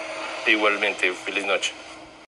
[0.48, 1.74] Igualmente, feliz noche.